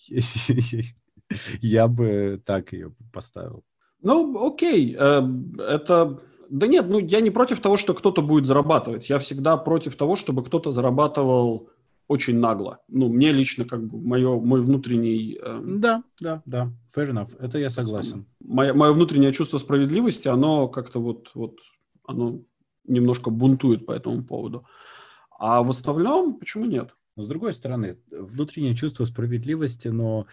[1.60, 3.64] я бы так ее поставил.
[4.02, 5.22] Ну, окей, э,
[5.58, 6.20] это...
[6.50, 9.08] Да нет, ну я не против того, что кто-то будет зарабатывать.
[9.08, 11.70] Я всегда против того, чтобы кто-то зарабатывал
[12.08, 12.80] очень нагло.
[12.88, 15.38] Ну, мне лично как бы мое, мой внутренний...
[15.40, 18.26] Э, да, да, да, fair enough, это я согласен.
[18.40, 21.56] Мое, мое внутреннее чувство справедливости, оно как-то вот, вот,
[22.06, 22.40] оно
[22.86, 24.66] немножко бунтует по этому поводу.
[25.38, 26.90] А в остальном, почему нет?
[27.16, 30.26] с другой стороны, внутреннее чувство справедливости, но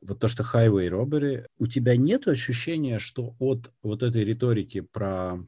[0.00, 5.38] вот то, что highway robbery, у тебя нет ощущения, что от вот этой риторики про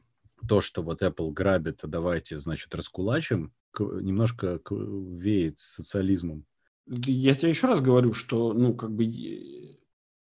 [0.47, 6.45] то, что вот Apple грабит, а давайте, значит, раскулачим, немножко веет социализмом?
[6.87, 9.05] Я тебе еще раз говорю, что, ну, как бы,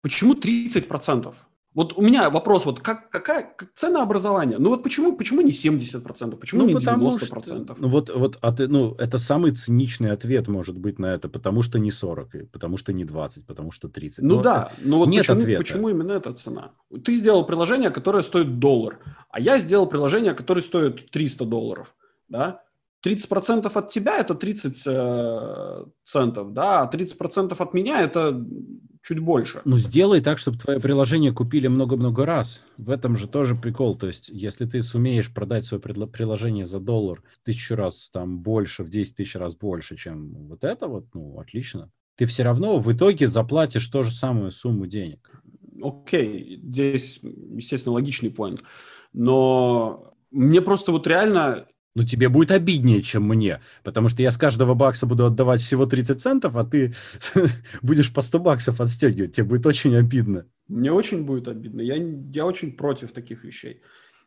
[0.01, 1.33] почему 30%?
[1.73, 4.57] Вот у меня вопрос, вот как, какая как ценообразование?
[4.59, 7.25] Ну вот почему, почему не 70%, почему ну, не 90%?
[7.25, 11.29] Что, ну вот, вот а ты, ну, это самый циничный ответ может быть на это,
[11.29, 14.21] потому что не 40, потому что не 20, потому что 30.
[14.21, 15.61] Ну но да, но вот нет почему, ответа.
[15.61, 16.71] почему именно эта цена?
[17.05, 18.99] Ты сделал приложение, которое стоит доллар,
[19.29, 21.95] а я сделал приложение, которое стоит 300 долларов,
[22.27, 22.63] да?
[23.05, 28.45] 30% от тебя– это 30 э, центов, да, а 30% от меня– это
[29.01, 29.61] чуть больше.
[29.65, 32.63] Ну, сделай так, чтобы твое приложение купили много-много раз.
[32.77, 33.95] В этом же тоже прикол.
[33.95, 38.83] То есть, если ты сумеешь продать свое приложение за доллар в тысячу раз там больше,
[38.83, 41.91] в 10 тысяч раз больше, чем вот это вот, ну, отлично.
[42.15, 45.41] Ты все равно в итоге заплатишь ту же самую сумму денег.
[45.81, 46.61] Окей, okay.
[46.61, 48.61] здесь, естественно, логичный поинт.
[49.13, 51.65] Но мне просто вот реально
[51.95, 55.85] ну, тебе будет обиднее, чем мне, потому что я с каждого бакса буду отдавать всего
[55.85, 56.93] 30 центов, а ты
[57.81, 59.33] будешь по 100 баксов отстегивать.
[59.35, 60.45] Тебе будет очень обидно.
[60.67, 61.81] Мне очень будет обидно.
[61.81, 63.81] Я, я очень против таких вещей.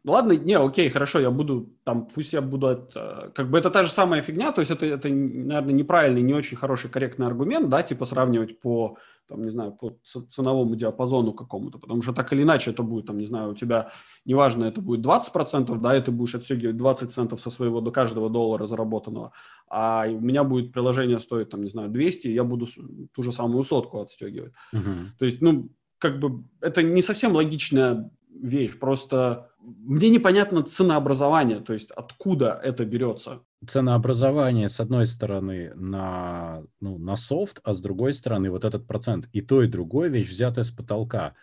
[0.06, 3.82] Ладно, не, окей, хорошо, я буду там, пусть я буду, это, как бы это та
[3.82, 7.82] же самая фигня, то есть это, это, наверное, неправильный, не очень хороший, корректный аргумент, да,
[7.82, 9.96] типа сравнивать по, там, не знаю, по
[10.28, 13.92] ценовому диапазону какому-то, потому что так или иначе это будет, там, не знаю, у тебя,
[14.26, 18.28] неважно, это будет 20%, да, и ты будешь отстегивать 20 центов со своего до каждого
[18.28, 19.32] доллара заработанного,
[19.68, 22.66] а у меня будет приложение стоить, там, не знаю, 200, и я буду
[23.14, 24.52] ту же самую сотку отстегивать.
[24.74, 25.06] Uh-huh.
[25.18, 31.72] То есть, ну, как бы это не совсем логичная вещь, просто мне непонятно ценообразование, то
[31.72, 33.40] есть откуда это берется.
[33.66, 39.28] Ценообразование, с одной стороны, на, ну, на софт, а с другой стороны, вот этот процент.
[39.32, 41.34] И то, и другое вещь взятая с потолка.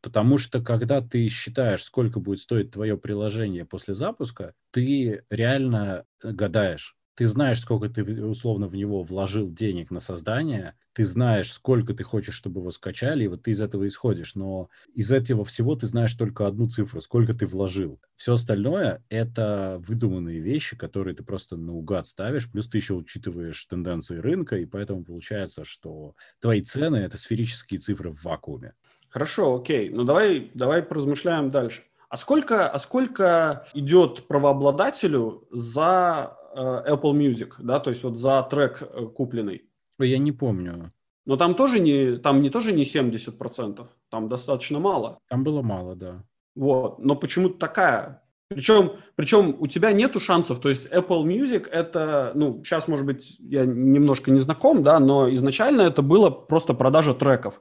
[0.00, 6.97] Потому что когда ты считаешь, сколько будет стоить твое приложение после запуска, ты реально гадаешь
[7.18, 12.04] ты знаешь, сколько ты условно в него вложил денег на создание, ты знаешь, сколько ты
[12.04, 14.36] хочешь, чтобы его скачали, и вот ты из этого исходишь.
[14.36, 18.00] Но из этого всего ты знаешь только одну цифру, сколько ты вложил.
[18.14, 24.18] Все остальное— это выдуманные вещи, которые ты просто наугад ставишь, плюс ты еще учитываешь тенденции
[24.18, 28.74] рынка, и поэтому получается, что твои цены— это сферические цифры в вакууме.
[29.08, 29.90] Хорошо, окей.
[29.90, 31.82] Ну давай, давай поразмышляем дальше.
[32.10, 38.82] А сколько, а сколько идет правообладателю за Apple Music, да, то есть вот за трек
[38.82, 39.62] э, купленный.
[39.98, 40.92] Я не помню.
[41.26, 45.18] Но там тоже не, там не тоже не 70%, там достаточно мало.
[45.28, 46.24] Там было мало, да.
[46.54, 48.22] Вот, но почему-то такая.
[48.48, 53.36] Причем, причем у тебя нету шансов, то есть Apple Music это, ну, сейчас, может быть,
[53.40, 57.60] я немножко не знаком, да, но изначально это было просто продажа треков.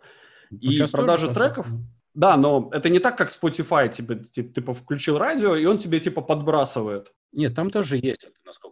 [0.50, 1.68] Ну, и продажа треков,
[2.14, 6.00] да, но это не так, как Spotify, тебе, типа, типа, включил радио, и он тебе,
[6.00, 7.14] типа, подбрасывает.
[7.32, 8.28] Нет, там тоже есть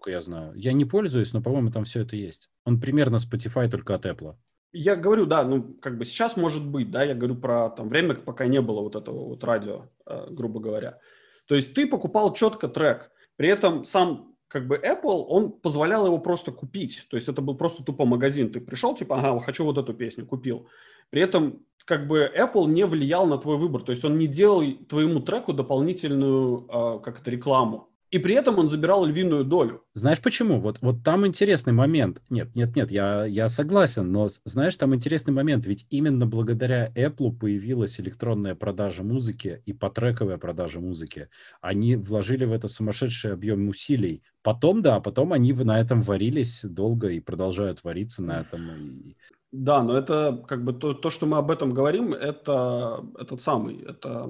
[0.05, 0.53] насколько я знаю.
[0.55, 2.49] Я не пользуюсь, но, по-моему, там все это есть.
[2.65, 4.35] Он примерно Spotify только от Apple.
[4.71, 8.15] Я говорю, да, ну, как бы сейчас может быть, да, я говорю про там время,
[8.15, 10.99] пока не было вот этого вот радио, э, грубо говоря.
[11.47, 16.17] То есть ты покупал четко трек, при этом сам как бы Apple, он позволял его
[16.19, 17.05] просто купить.
[17.09, 18.51] То есть это был просто тупо магазин.
[18.51, 20.67] Ты пришел, типа, ага, хочу вот эту песню, купил.
[21.09, 23.83] При этом как бы Apple не влиял на твой выбор.
[23.83, 27.89] То есть он не делал твоему треку дополнительную, э, как это, рекламу.
[28.11, 29.83] И при этом он забирал львиную долю.
[29.93, 30.59] Знаешь почему?
[30.59, 32.21] Вот, вот там интересный момент.
[32.29, 35.65] Нет, нет, нет, я, я согласен, но знаешь, там интересный момент.
[35.65, 41.29] Ведь именно благодаря Apple появилась электронная продажа музыки и потрековая продажа музыки.
[41.61, 44.23] Они вложили в это сумасшедший объем усилий.
[44.43, 49.15] Потом, да, потом они на этом варились долго и продолжают вариться на этом.
[49.51, 53.81] Да, но это как бы то, то, что мы об этом говорим, это этот самый,
[53.81, 54.29] это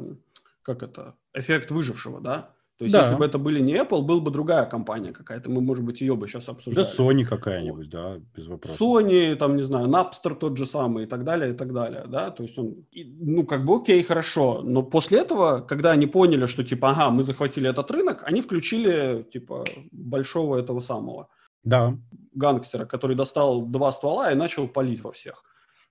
[0.61, 2.54] как это, эффект выжившего, да?
[2.78, 3.03] То есть, да.
[3.03, 5.49] если бы это были не Apple, был бы другая компания какая-то.
[5.49, 6.86] Мы, может быть, ее бы сейчас обсуждали.
[6.86, 8.82] Да, Sony какая-нибудь, да, без вопросов.
[8.82, 12.32] Sony, там, не знаю, Napster тот же самый и так далее, и так далее, да.
[12.32, 14.61] То есть он, ну, как бы окей, хорошо.
[14.61, 19.25] Но после этого, когда они поняли, что, типа, ага, мы захватили этот рынок, они включили,
[19.32, 21.29] типа, большого этого самого.
[21.63, 21.97] Да.
[22.33, 25.43] Гангстера, который достал два ствола и начал палить во всех.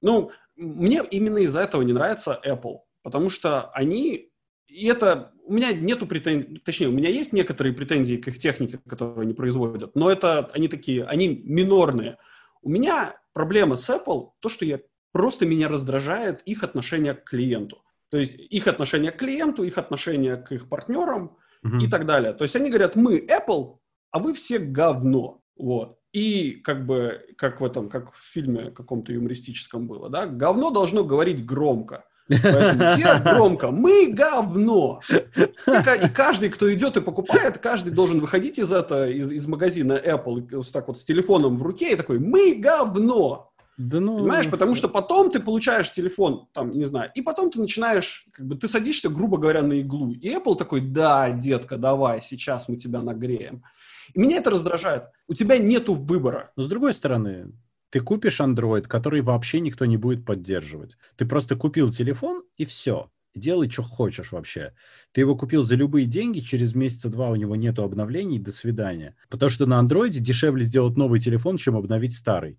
[0.02, 2.80] Ну, мне именно из-за этого не нравится Apple.
[3.02, 4.30] Потому что они
[4.74, 8.80] и это у меня нету претензий, точнее, у меня есть некоторые претензии к их технике,
[8.88, 12.18] которую они производят, но это они такие, они минорные.
[12.62, 14.80] У меня проблема с Apple, то, что я
[15.12, 17.84] просто меня раздражает их отношение к клиенту.
[18.10, 21.82] То есть их отношение к клиенту, их отношение к их партнерам uh-huh.
[21.82, 22.32] и так далее.
[22.32, 23.78] То есть они говорят, мы Apple,
[24.10, 25.40] а вы все говно.
[25.56, 25.98] Вот.
[26.12, 31.04] И как бы, как в этом, как в фильме каком-то юмористическом было, да, говно должно
[31.04, 32.04] говорить громко.
[32.28, 35.00] Поэтому все громко «Мы говно!»
[35.36, 40.56] И, каждый, кто идет и покупает, каждый должен выходить из этого, из, из магазина Apple
[40.56, 44.18] вот так вот с телефоном в руке и такой «Мы говно!» Да ну...
[44.18, 48.46] Понимаешь, потому что потом ты получаешь телефон, там, не знаю, и потом ты начинаешь, как
[48.46, 50.12] бы, ты садишься, грубо говоря, на иглу.
[50.12, 53.64] И Apple такой, да, детка, давай, сейчас мы тебя нагреем.
[54.12, 55.04] И меня это раздражает.
[55.26, 56.52] У тебя нету выбора.
[56.56, 57.52] Но с другой стороны,
[57.94, 60.96] ты купишь Android, который вообще никто не будет поддерживать.
[61.14, 63.08] Ты просто купил телефон, и все.
[63.36, 64.72] Делай, что хочешь вообще.
[65.12, 69.14] Ты его купил за любые деньги, через месяца два у него нету обновлений, до свидания.
[69.28, 72.58] Потому что на Android дешевле сделать новый телефон, чем обновить старый.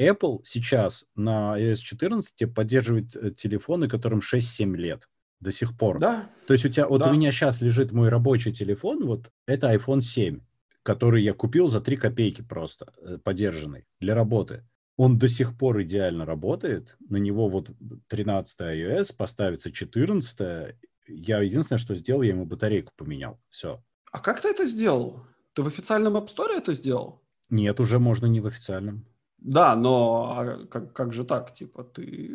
[0.00, 6.00] Apple сейчас на iOS 14 поддерживает э, телефоны, которым 6-7 лет до сих пор.
[6.00, 6.28] Да.
[6.48, 7.08] То есть у тебя, вот да.
[7.08, 10.40] у меня сейчас лежит мой рабочий телефон, вот это iPhone 7,
[10.82, 14.64] который я купил за 3 копейки просто, э, подержанный, для работы.
[14.96, 16.96] Он до сих пор идеально работает.
[17.08, 17.70] На него вот
[18.08, 20.76] 13 iOS, поставится 14
[21.08, 23.40] Я единственное, что сделал, я ему батарейку поменял.
[23.48, 23.82] Все.
[24.12, 25.26] А как ты это сделал?
[25.54, 27.22] Ты в официальном App Store это сделал?
[27.50, 29.06] Нет, уже можно не в официальном.
[29.38, 31.52] Да, но а как, как же так?
[31.54, 32.30] Типа ты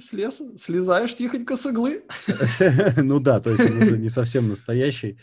[0.00, 2.04] слез, слезаешь тихонько с иглы?
[2.96, 5.18] Ну да, то есть он уже не совсем настоящий.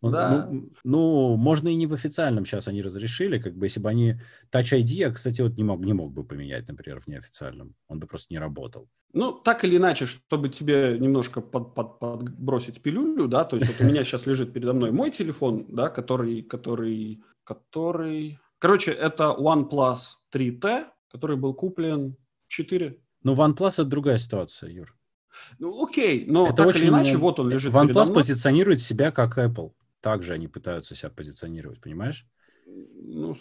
[0.00, 0.48] Он, да.
[0.50, 4.20] ну, ну, можно и не в официальном сейчас они разрешили, как бы, если бы они...
[4.52, 7.74] Touch ID я, кстати, вот не мог, не мог бы поменять, например, в неофициальном.
[7.88, 8.88] Он бы просто не работал.
[9.12, 13.80] Ну, так или иначе, чтобы тебе немножко под, под, подбросить пилюлю, да, то есть вот
[13.84, 18.38] у меня сейчас лежит передо мной мой телефон, да, который, который, который...
[18.60, 19.98] Короче, это OnePlus
[20.32, 22.16] 3T, который был куплен
[22.48, 23.00] 4.
[23.24, 24.94] Ну, OnePlus это другая ситуация, Юр.
[25.58, 26.82] Ну, окей, но это так очень...
[26.82, 31.80] или иначе, вот он лежит OnePlus позиционирует себя как Apple также они пытаются себя позиционировать,
[31.80, 32.26] понимаешь?
[32.66, 33.36] Ну,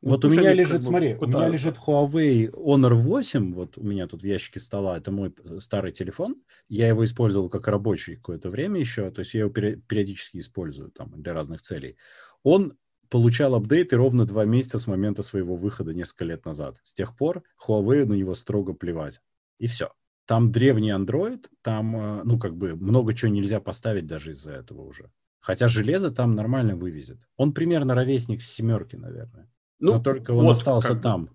[0.00, 1.38] ну вот у меня лежит, смотри, пытаются.
[1.38, 5.34] у меня лежит Huawei Honor 8, вот у меня тут в ящике стола, это мой
[5.58, 6.36] старый телефон,
[6.68, 11.20] я его использовал как рабочий какое-то время еще, то есть я его периодически использую там
[11.20, 11.96] для разных целей.
[12.44, 12.78] Он
[13.08, 16.78] получал апдейты ровно два месяца с момента своего выхода несколько лет назад.
[16.84, 19.20] С тех пор Huawei на него строго плевать.
[19.58, 19.92] И все.
[20.26, 24.82] Там древний Android, там, э, ну, как бы, много чего нельзя поставить даже из-за этого
[24.82, 25.10] уже.
[25.40, 27.18] Хотя железо там нормально вывезет.
[27.36, 29.50] Он примерно ровесник с семерки, наверное.
[29.78, 31.02] Ну, Но только он вот, остался как...
[31.02, 31.30] там.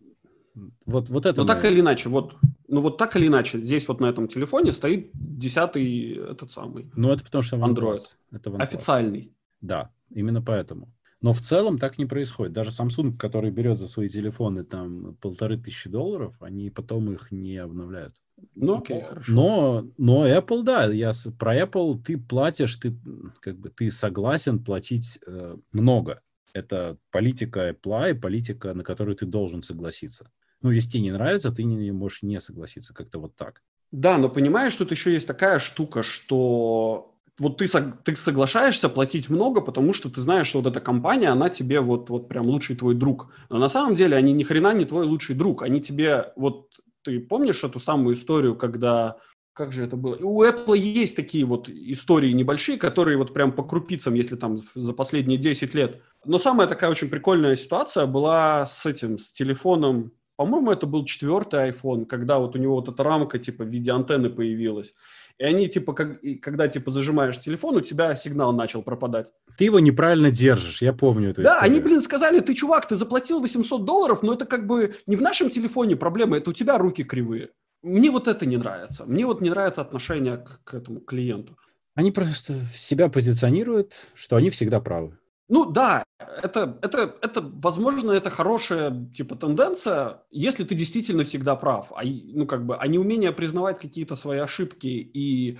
[0.85, 1.41] Вот, вот это.
[1.41, 2.35] Ну, так или иначе, вот,
[2.67, 6.91] ну, вот так или иначе, здесь вот на этом телефоне стоит десятый этот самый.
[6.95, 8.01] Ну, это потому что Android.
[8.31, 8.61] Это OnePlus.
[8.61, 9.33] Официальный.
[9.61, 10.93] Да, именно поэтому.
[11.21, 12.53] Но в целом так не происходит.
[12.53, 17.55] Даже Samsung, который берет за свои телефоны там полторы тысячи долларов, они потом их не
[17.57, 18.13] обновляют.
[18.55, 19.31] Ну, окей, хорошо.
[19.33, 22.95] Но, но Apple, да, я про Apple ты платишь, ты
[23.41, 26.21] как бы ты согласен платить э, много.
[26.53, 30.29] Это политика Apple и политика, на которую ты должен согласиться.
[30.61, 33.61] Ну, если тебе не нравится, ты не можешь не согласиться, как-то вот так.
[33.91, 37.67] Да, но понимаешь, тут еще есть такая штука, что вот ты,
[38.03, 42.09] ты соглашаешься платить много, потому что ты знаешь, что вот эта компания, она тебе вот,
[42.09, 43.33] вот прям лучший твой друг.
[43.49, 45.63] Но на самом деле они ни хрена не твой лучший друг.
[45.63, 46.69] Они тебе вот
[47.03, 49.17] ты помнишь эту самую историю, когда
[49.53, 50.15] как же это было?
[50.15, 54.93] У Apple есть такие вот истории небольшие, которые вот прям по крупицам, если там за
[54.93, 56.01] последние 10 лет.
[56.25, 61.69] Но самая такая очень прикольная ситуация была с этим, с телефоном, по-моему, это был четвертый
[61.69, 64.93] iPhone, когда вот у него вот эта рамка типа в виде антенны появилась.
[65.39, 69.31] И они типа, как, когда типа зажимаешь телефон, у тебя сигнал начал пропадать.
[69.57, 71.41] Ты его неправильно держишь, я помню это.
[71.41, 71.71] Да, историю.
[71.71, 75.21] они, блин, сказали, ты, чувак, ты заплатил 800 долларов, но это как бы не в
[75.21, 77.49] нашем телефоне проблема, это у тебя руки кривые.
[77.81, 79.05] Мне вот это не нравится.
[79.05, 81.57] Мне вот не нравится отношение к, к этому клиенту.
[81.95, 85.17] Они просто себя позиционируют, что они всегда правы.
[85.53, 91.91] Ну да, это, это, это, возможно, это хорошая типа тенденция, если ты действительно всегда прав.
[91.91, 95.59] А, ну, как бы, а не умение признавать какие-то свои ошибки и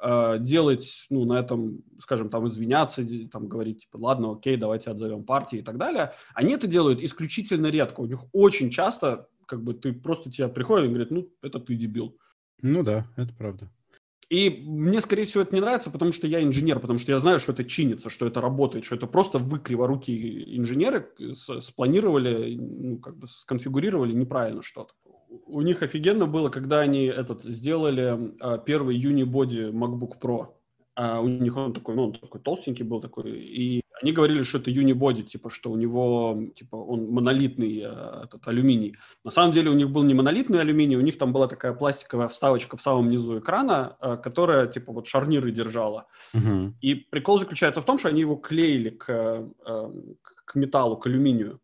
[0.00, 3.02] э, делать, ну, на этом, скажем, там, извиняться,
[3.32, 7.66] там, говорить, типа, ладно, окей, давайте отзовем партии и так далее, они это делают исключительно
[7.66, 8.02] редко.
[8.02, 11.74] У них очень часто, как бы, ты просто тебя приходит и говорит, ну, это ты
[11.74, 12.16] дебил.
[12.60, 13.68] Ну да, это правда.
[14.28, 17.38] И мне, скорее всего, это не нравится, потому что я инженер, потому что я знаю,
[17.38, 21.10] что это чинится, что это работает, что это просто вы, криворукие инженеры,
[21.60, 24.94] спланировали, ну, как бы сконфигурировали неправильно что-то.
[25.46, 30.48] У них офигенно было, когда они этот, сделали а, первый Unibody MacBook Pro.
[30.94, 34.58] А у них он такой, ну, он такой толстенький был такой, и они говорили, что
[34.58, 38.96] это unibody, типа, что у него, типа, он монолитный э, этот алюминий.
[39.24, 42.28] На самом деле у них был не монолитный алюминий, у них там была такая пластиковая
[42.28, 46.06] вставочка в самом низу экрана, э, которая, типа, вот шарниры держала.
[46.34, 46.72] Uh-huh.
[46.80, 49.90] И прикол заключается в том, что они его клеили к, э,
[50.44, 51.60] к металлу, к алюминию.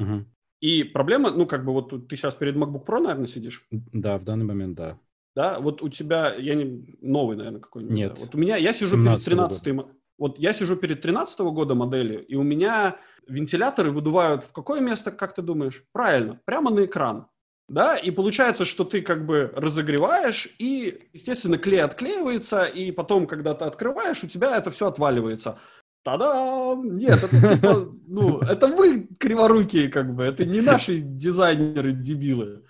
[0.00, 0.24] Uh-huh.
[0.60, 3.66] И проблема, ну, как бы вот ты сейчас перед MacBook Pro, наверное, сидишь?
[3.70, 4.98] Да, в данный момент, да.
[5.36, 7.94] Да, вот у тебя, я не, новый, наверное, какой-нибудь.
[7.94, 8.14] Нет.
[8.14, 8.20] Да.
[8.20, 9.88] Вот у меня, я сижу перед 13 года.
[10.18, 15.12] Вот я сижу перед 13 года модели, и у меня вентиляторы выдувают в какое место,
[15.12, 15.84] как ты думаешь?
[15.92, 17.28] Правильно, прямо на экран.
[17.68, 23.54] да, и получается, что ты как бы разогреваешь, и, естественно, клей отклеивается, и потом, когда
[23.54, 25.58] ты открываешь, у тебя это все отваливается.
[26.02, 26.96] Та-дам!
[26.96, 32.64] Нет, это типа, ну, это вы криворукие, как бы, это не наши дизайнеры-дебилы.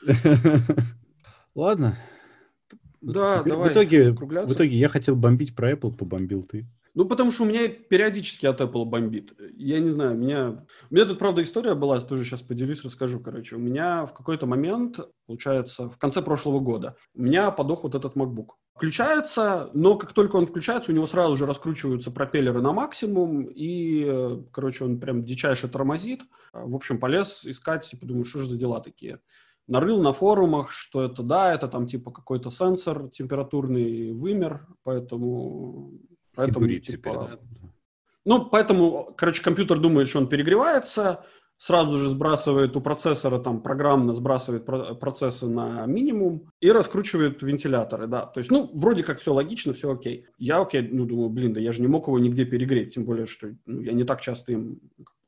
[1.55, 1.97] Ладно.
[3.01, 3.69] Да, в, давай.
[3.69, 6.66] В итоге, в итоге я хотел бомбить про Apple, побомбил ты.
[6.99, 9.33] Ну, потому что у меня периодически от Apple бомбит.
[9.57, 10.66] Я не знаю, меня...
[10.91, 13.55] У меня тут, правда, история была, тоже сейчас поделюсь, расскажу, короче.
[13.55, 14.99] У меня в какой-то момент,
[15.29, 18.49] получается, в конце прошлого года, у меня подох вот этот MacBook.
[18.75, 24.43] Включается, но как только он включается, у него сразу же раскручиваются пропеллеры на максимум, и,
[24.51, 26.23] короче, он прям дичайше тормозит.
[26.53, 29.20] В общем, полез искать, типа, думаю, что же за дела такие
[29.69, 35.93] нарыл на форумах, что это да, это там типа какой-то сенсор температурный вымер, поэтому
[36.39, 37.39] Поэтому, и типа, теперь, да?
[38.24, 41.24] Ну, поэтому, короче, компьютер думает, что он перегревается,
[41.56, 44.65] сразу же сбрасывает у процессора, там, программно сбрасывает
[45.01, 48.27] процессы на минимум и раскручивает вентиляторы, да.
[48.27, 50.27] То есть, ну, вроде как все логично, все окей.
[50.39, 53.27] Я окей, ну, думаю, блин, да я же не мог его нигде перегреть, тем более,
[53.27, 54.78] что ну, я не так часто им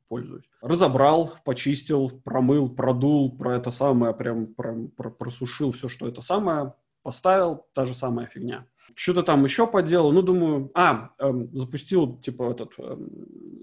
[0.08, 0.44] пользуюсь.
[0.62, 6.74] Разобрал, почистил, промыл, продул, про это самое, прям, прям про, просушил все, что это самое,
[7.02, 8.66] поставил, та же самая фигня.
[8.94, 10.12] Что-то там еще поделал.
[10.12, 13.08] Ну, думаю, а, эм, запустил, типа, этот эм,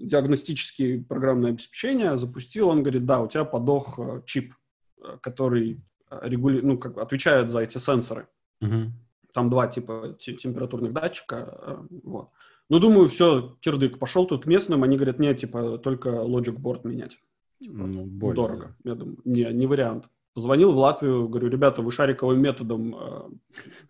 [0.00, 4.54] диагностический программное обеспечение, запустил, он говорит, да, у тебя подох э, чип,
[5.02, 5.80] э, который
[6.10, 6.60] э, регули...
[6.60, 8.28] ну, как отвечает за эти сенсоры.
[8.60, 8.92] Угу.
[9.34, 12.30] Там два типа температурных датчика, э, вот.
[12.70, 16.86] Ну, думаю, все, кирдык, пошел тут к местным, они говорят, нет, типа, только Logic Board
[16.86, 17.18] менять.
[17.60, 18.76] Типа, ну, больно, дорого.
[18.84, 20.08] Я думаю, не, не вариант.
[20.38, 23.22] Позвонил в Латвию, говорю, ребята, вы шариковым методом э,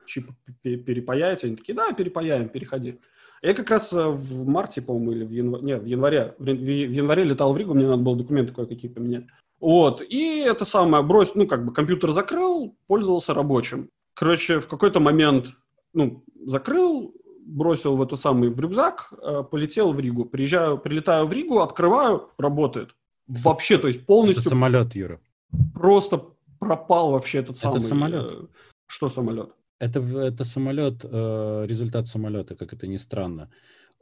[0.07, 0.31] чип
[0.62, 1.47] перепаяете?
[1.47, 3.01] Они такие, да, перепаяем, переходи.
[3.43, 7.25] Я как раз э, в марте, по-моему, или в январе, не, в январе, в январе
[7.25, 9.27] летал в Ригу, мне надо было документы кое-какие поменять.
[9.61, 13.91] Вот, и это самое, брось, ну, как бы компьютер закрыл, пользовался рабочим.
[14.15, 15.49] Короче, в какой-то момент,
[15.93, 17.15] ну, закрыл,
[17.45, 20.25] бросил в эту самую, в рюкзак, э, полетел в Ригу.
[20.25, 22.97] Приезжаю, прилетаю в Ригу, открываю, работает.
[23.27, 24.41] Вообще, то есть полностью...
[24.41, 25.20] Это самолет, Юра.
[25.75, 26.23] Просто
[26.59, 27.76] пропал вообще этот самый...
[27.76, 28.32] Это самолет.
[28.32, 28.47] Э,
[28.86, 29.51] что самолет?
[29.78, 33.51] Это, это самолет, э, результат самолета, как это ни странно.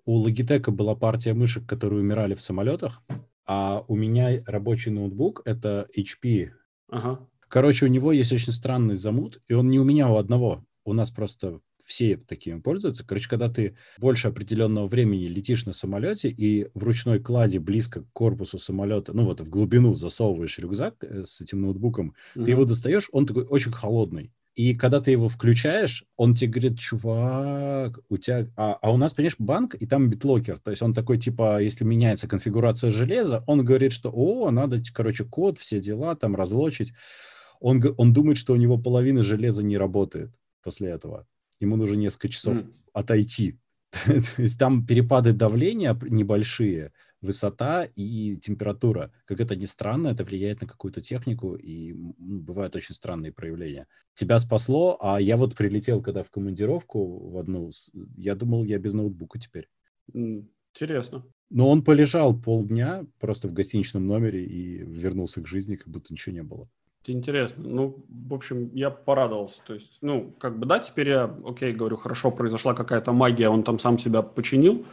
[0.05, 3.03] У Logitech была партия мышек, которые умирали в самолетах,
[3.47, 6.51] а у меня рабочий ноутбук— это HP.
[6.89, 7.29] Ага.
[7.49, 10.93] Короче, у него есть очень странный замут, и он не у меня, у одного у
[10.93, 13.07] нас просто все такими пользуются.
[13.07, 18.13] Короче, когда ты больше определенного времени летишь на самолете и в ручной кладе близко к
[18.13, 22.45] корпусу самолета, ну вот в глубину засовываешь рюкзак э, с этим ноутбуком, mm-hmm.
[22.45, 24.33] ты его достаешь, он такой очень холодный.
[24.57, 28.49] И когда ты его включаешь, он тебе говорит, чувак, у тебя...
[28.57, 30.59] А, а у нас, понимаешь, банк, и там битлокер.
[30.59, 35.25] То есть он такой, типа, если меняется конфигурация железа, он говорит, что, о, надо, короче,
[35.25, 36.95] код, все дела там разлочить.
[37.61, 40.33] Он, он думает, что у него половина железа не работает
[40.63, 41.27] после этого.
[41.61, 42.73] Ему нужно несколько часов mm.
[42.93, 43.59] отойти.
[44.05, 49.13] То есть там перепады давления небольшие, высота и температура.
[49.25, 53.87] Как это ни странно, это влияет на какую-то технику, и бывают очень странные проявления.
[54.15, 57.71] Тебя спасло, а я вот прилетел, когда в командировку в одну,
[58.17, 59.69] я думал, я без ноутбука теперь.
[60.13, 61.25] Интересно.
[61.49, 66.35] Но он полежал полдня просто в гостиничном номере и вернулся к жизни, как будто ничего
[66.35, 66.69] не было.
[67.13, 67.65] Интересно.
[67.67, 69.61] Ну, в общем, я порадовался.
[69.67, 73.63] То есть, ну, как бы, да, теперь я, окей, говорю, хорошо, произошла какая-то магия, он
[73.63, 74.85] там сам себя починил.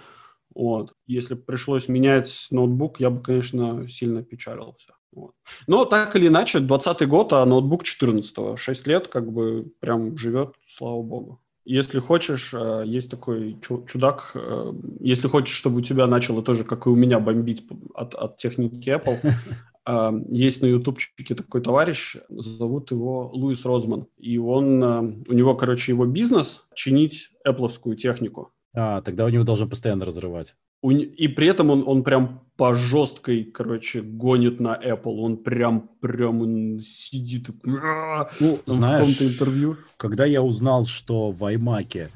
[0.56, 0.94] Вот.
[1.08, 4.94] Если пришлось менять ноутбук, я бы, конечно, сильно печалился.
[5.12, 5.34] Вот.
[5.68, 10.56] Но так или иначе, 20 год, а ноутбук 14 6 лет как бы прям живет,
[10.68, 11.40] слава богу.
[11.66, 16.88] Если хочешь, э, есть такой чудак, э, если хочешь, чтобы у тебя начало тоже, как
[16.88, 19.20] и у меня, бомбить от, от техники Apple,
[19.86, 24.08] Есть на ютубчике такой товарищ, зовут его Луис Розман.
[24.18, 28.54] И он, у него, короче, его бизнес чинить Apple технику.
[28.74, 30.56] А, тогда у него должен постоянно разрывать.
[30.82, 35.16] И при этом он, он прям по жесткой, короче, гонит на Apple.
[35.20, 39.78] Он прям, прям он сидит ну, знаешь, в каком-то интервью.
[39.96, 42.10] Когда я узнал, что в iMac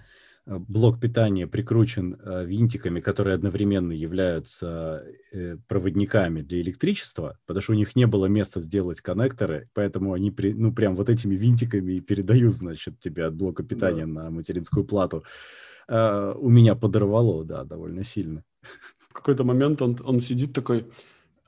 [0.47, 7.75] блок питания прикручен э, винтиками, которые одновременно являются э, проводниками для электричества, потому что у
[7.75, 12.01] них не было места сделать коннекторы, поэтому они, при, ну, прям вот этими винтиками и
[12.01, 14.23] передают, значит, тебе от блока питания да.
[14.23, 15.23] на материнскую плату.
[15.89, 18.43] У меня подорвало, да, довольно сильно.
[19.09, 20.85] В какой-то момент он, он сидит такой,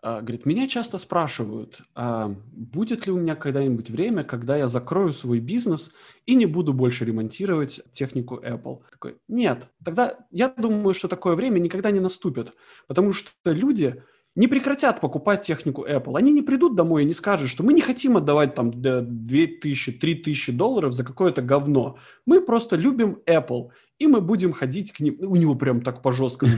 [0.01, 5.39] говорит, меня часто спрашивают, а будет ли у меня когда-нибудь время, когда я закрою свой
[5.39, 5.91] бизнес
[6.25, 8.81] и не буду больше ремонтировать технику Apple?
[8.91, 12.53] Такой, нет, тогда я думаю, что такое время никогда не наступит,
[12.87, 14.03] потому что люди
[14.39, 16.17] не прекратят покупать технику Apple.
[16.17, 20.53] Они не придут домой и не скажут, что мы не хотим отдавать там 2000, 3000
[20.53, 21.97] долларов за какое-то говно.
[22.25, 25.17] Мы просто любим Apple, и мы будем ходить к ним.
[25.19, 26.53] У него прям так по жесткому.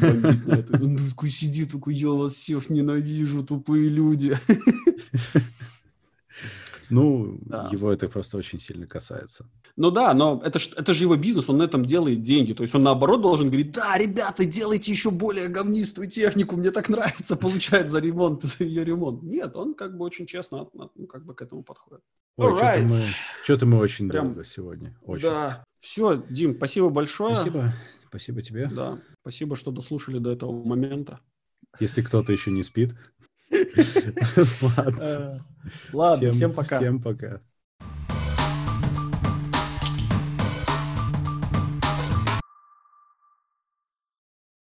[0.79, 4.37] Он такой сидит, такой, я вас всех ненавижу, тупые люди.
[6.91, 7.69] Ну, да.
[7.71, 9.49] его это просто очень сильно касается.
[9.77, 12.53] Ну да, но это, ж, это же его бизнес, он на этом делает деньги.
[12.53, 16.89] То есть он наоборот должен говорить, да, ребята, делайте еще более говнистую технику, мне так
[16.89, 19.23] нравится получать за ремонт, за ее ремонт.
[19.23, 22.03] Нет, он как бы очень честно ну, как бы к этому подходит.
[22.37, 22.79] Ой, right.
[22.79, 23.05] что-то, мы,
[23.43, 24.97] что-то мы очень Прям, долго сегодня.
[25.03, 25.23] Очень.
[25.23, 25.63] Да.
[25.79, 27.35] Все, Дим, спасибо большое.
[27.35, 27.73] Спасибо.
[28.09, 28.67] Спасибо тебе.
[28.67, 31.21] Да, спасибо, что дослушали до этого момента.
[31.79, 32.93] Если кто-то еще не спит.
[35.93, 36.77] Ладно, всем пока.
[36.77, 37.41] Всем пока.